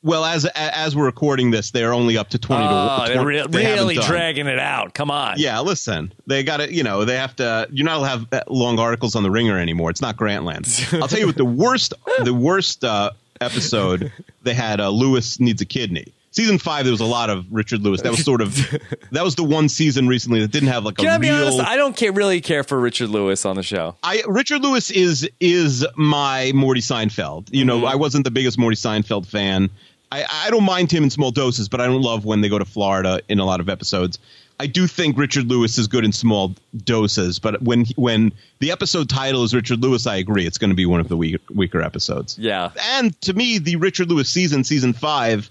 Well, 0.00 0.24
as 0.24 0.44
as 0.54 0.94
we're 0.94 1.06
recording 1.06 1.50
this, 1.50 1.72
they're 1.72 1.92
only 1.92 2.16
up 2.16 2.28
to 2.28 2.38
twenty 2.38 2.62
to 2.62 2.70
Oh, 2.70 2.98
one. 2.98 3.08
they're 3.08 3.26
re- 3.26 3.46
they 3.48 3.66
really 3.74 3.96
dragging 3.96 4.46
it 4.46 4.60
out. 4.60 4.94
Come 4.94 5.10
on. 5.10 5.34
Yeah, 5.38 5.58
listen, 5.60 6.12
they 6.28 6.44
got 6.44 6.58
to, 6.58 6.72
you 6.72 6.84
know, 6.84 7.04
they 7.04 7.16
have 7.16 7.34
to. 7.36 7.66
You're 7.72 7.84
not 7.84 7.96
allowed 7.96 8.30
to 8.30 8.36
have 8.36 8.44
long 8.48 8.78
articles 8.78 9.16
on 9.16 9.24
the 9.24 9.30
Ringer 9.30 9.58
anymore. 9.58 9.90
It's 9.90 10.00
not 10.00 10.16
Grantland. 10.16 10.68
I'll 11.02 11.08
tell 11.08 11.18
you 11.18 11.26
what 11.26 11.36
the 11.36 11.44
worst, 11.44 11.94
the 12.22 12.32
worst 12.32 12.84
uh, 12.84 13.10
episode 13.40 14.12
they 14.44 14.54
had. 14.54 14.80
Uh, 14.80 14.90
Lewis 14.90 15.40
needs 15.40 15.60
a 15.62 15.66
kidney. 15.66 16.14
Season 16.30 16.58
five, 16.58 16.84
there 16.84 16.92
was 16.92 17.00
a 17.00 17.06
lot 17.06 17.30
of 17.30 17.46
Richard 17.50 17.82
Lewis. 17.82 18.02
That 18.02 18.10
was 18.10 18.24
sort 18.24 18.40
of 18.40 18.54
that 19.12 19.24
was 19.24 19.34
the 19.34 19.44
one 19.44 19.68
season 19.68 20.08
recently 20.08 20.40
that 20.40 20.50
didn't 20.50 20.68
have 20.68 20.84
like 20.84 20.98
a 20.98 21.02
Can 21.02 21.10
I 21.10 21.18
be 21.18 21.30
real. 21.30 21.36
honest? 21.36 21.60
I 21.60 21.76
don't 21.76 21.96
care, 21.96 22.12
really 22.12 22.40
care 22.40 22.62
for 22.62 22.78
Richard 22.78 23.08
Lewis 23.08 23.44
on 23.44 23.56
the 23.56 23.62
show. 23.62 23.96
I 24.02 24.22
Richard 24.26 24.62
Lewis 24.62 24.90
is 24.90 25.28
is 25.40 25.86
my 25.96 26.52
Morty 26.54 26.80
Seinfeld. 26.80 27.48
You 27.50 27.64
know, 27.64 27.78
mm-hmm. 27.78 27.86
I 27.86 27.94
wasn't 27.94 28.24
the 28.24 28.30
biggest 28.30 28.58
Morty 28.58 28.76
Seinfeld 28.76 29.26
fan. 29.26 29.70
I, 30.10 30.24
I 30.30 30.50
don't 30.50 30.64
mind 30.64 30.90
him 30.90 31.04
in 31.04 31.10
small 31.10 31.30
doses, 31.30 31.68
but 31.68 31.80
I 31.80 31.86
don't 31.86 32.02
love 32.02 32.24
when 32.24 32.40
they 32.40 32.48
go 32.48 32.58
to 32.58 32.64
Florida 32.64 33.20
in 33.28 33.38
a 33.38 33.44
lot 33.44 33.60
of 33.60 33.68
episodes. 33.68 34.18
I 34.60 34.66
do 34.66 34.86
think 34.86 35.16
Richard 35.16 35.46
Lewis 35.46 35.78
is 35.78 35.86
good 35.86 36.04
in 36.04 36.12
small 36.12 36.54
doses, 36.84 37.38
but 37.38 37.62
when 37.62 37.84
when 37.96 38.32
the 38.58 38.72
episode 38.72 39.08
title 39.08 39.44
is 39.44 39.54
Richard 39.54 39.80
Lewis, 39.80 40.06
I 40.06 40.16
agree 40.16 40.46
it's 40.46 40.58
going 40.58 40.70
to 40.70 40.76
be 40.76 40.86
one 40.86 41.00
of 41.00 41.08
the 41.08 41.16
weak, 41.16 41.40
weaker 41.50 41.80
episodes. 41.80 42.36
Yeah. 42.38 42.70
And 42.80 43.18
to 43.22 43.34
me, 43.34 43.58
the 43.58 43.76
Richard 43.76 44.10
Lewis 44.10 44.28
season, 44.28 44.64
season 44.64 44.94
five, 44.94 45.48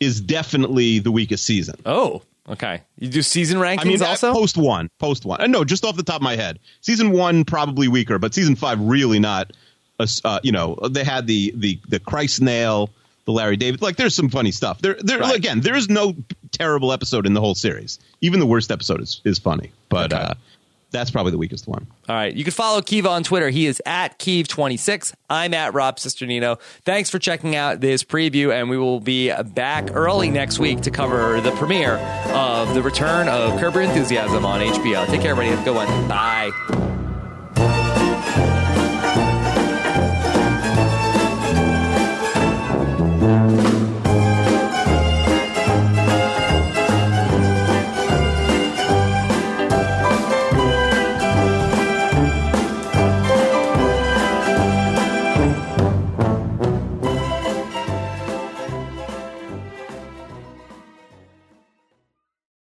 is 0.00 0.20
definitely 0.20 0.98
the 0.98 1.10
weakest 1.12 1.44
season. 1.44 1.76
Oh, 1.86 2.22
okay. 2.48 2.80
You 2.98 3.08
do 3.08 3.22
season 3.22 3.58
rankings 3.58 3.80
I 3.80 3.84
mean, 3.84 4.02
also? 4.02 4.32
post 4.32 4.56
one, 4.56 4.90
post 4.98 5.24
one. 5.24 5.40
Uh, 5.40 5.46
no, 5.46 5.62
just 5.64 5.84
off 5.84 5.96
the 5.96 6.02
top 6.02 6.16
of 6.16 6.22
my 6.22 6.36
head, 6.36 6.58
season 6.80 7.12
one 7.12 7.44
probably 7.44 7.86
weaker, 7.88 8.18
but 8.18 8.34
season 8.34 8.56
five 8.56 8.80
really 8.80 9.18
not. 9.18 9.52
Uh, 10.24 10.40
you 10.42 10.50
know, 10.52 10.76
they 10.90 11.04
had 11.04 11.26
the 11.26 11.52
the 11.54 11.78
the 11.88 12.00
Christ 12.00 12.40
nail, 12.40 12.88
the 13.26 13.32
Larry 13.32 13.56
David. 13.58 13.82
Like, 13.82 13.96
there's 13.96 14.14
some 14.14 14.30
funny 14.30 14.50
stuff. 14.50 14.80
There, 14.80 14.96
there 15.00 15.18
Right. 15.18 15.36
again, 15.36 15.60
there 15.60 15.76
is 15.76 15.90
no 15.90 16.16
terrible 16.52 16.92
episode 16.94 17.26
in 17.26 17.34
the 17.34 17.40
whole 17.40 17.54
series. 17.54 17.98
Even 18.22 18.40
the 18.40 18.46
worst 18.46 18.70
episode 18.70 19.02
is 19.02 19.20
is 19.26 19.38
funny. 19.38 19.70
But 19.90 20.14
Okay. 20.14 20.22
uh, 20.22 20.34
that's 20.90 21.10
probably 21.10 21.32
the 21.32 21.38
weakest 21.38 21.66
one. 21.66 21.86
All 22.08 22.16
right. 22.16 22.34
You 22.34 22.44
can 22.44 22.52
follow 22.52 22.82
Kiva 22.82 23.08
on 23.08 23.22
Twitter. 23.22 23.50
He 23.50 23.66
is 23.66 23.82
at 23.86 24.18
Keeve26. 24.18 25.12
I'm 25.28 25.54
at 25.54 25.74
Rob 25.74 25.96
Cesternino. 25.96 26.60
Thanks 26.84 27.10
for 27.10 27.18
checking 27.18 27.56
out 27.56 27.80
this 27.80 28.02
preview, 28.02 28.52
and 28.52 28.68
we 28.68 28.76
will 28.76 29.00
be 29.00 29.32
back 29.54 29.90
early 29.92 30.30
next 30.30 30.58
week 30.58 30.80
to 30.82 30.90
cover 30.90 31.40
the 31.40 31.52
premiere 31.52 31.96
of 32.32 32.74
the 32.74 32.82
return 32.82 33.28
of 33.28 33.58
Curb 33.60 33.74
Your 33.74 33.82
Enthusiasm 33.84 34.44
on 34.44 34.60
HBO. 34.60 35.06
Take 35.06 35.20
care, 35.22 35.30
everybody. 35.30 35.48
Have 35.48 35.60
a 35.60 35.64
good 35.64 35.76
one. 35.76 36.08
Bye. 36.08 36.89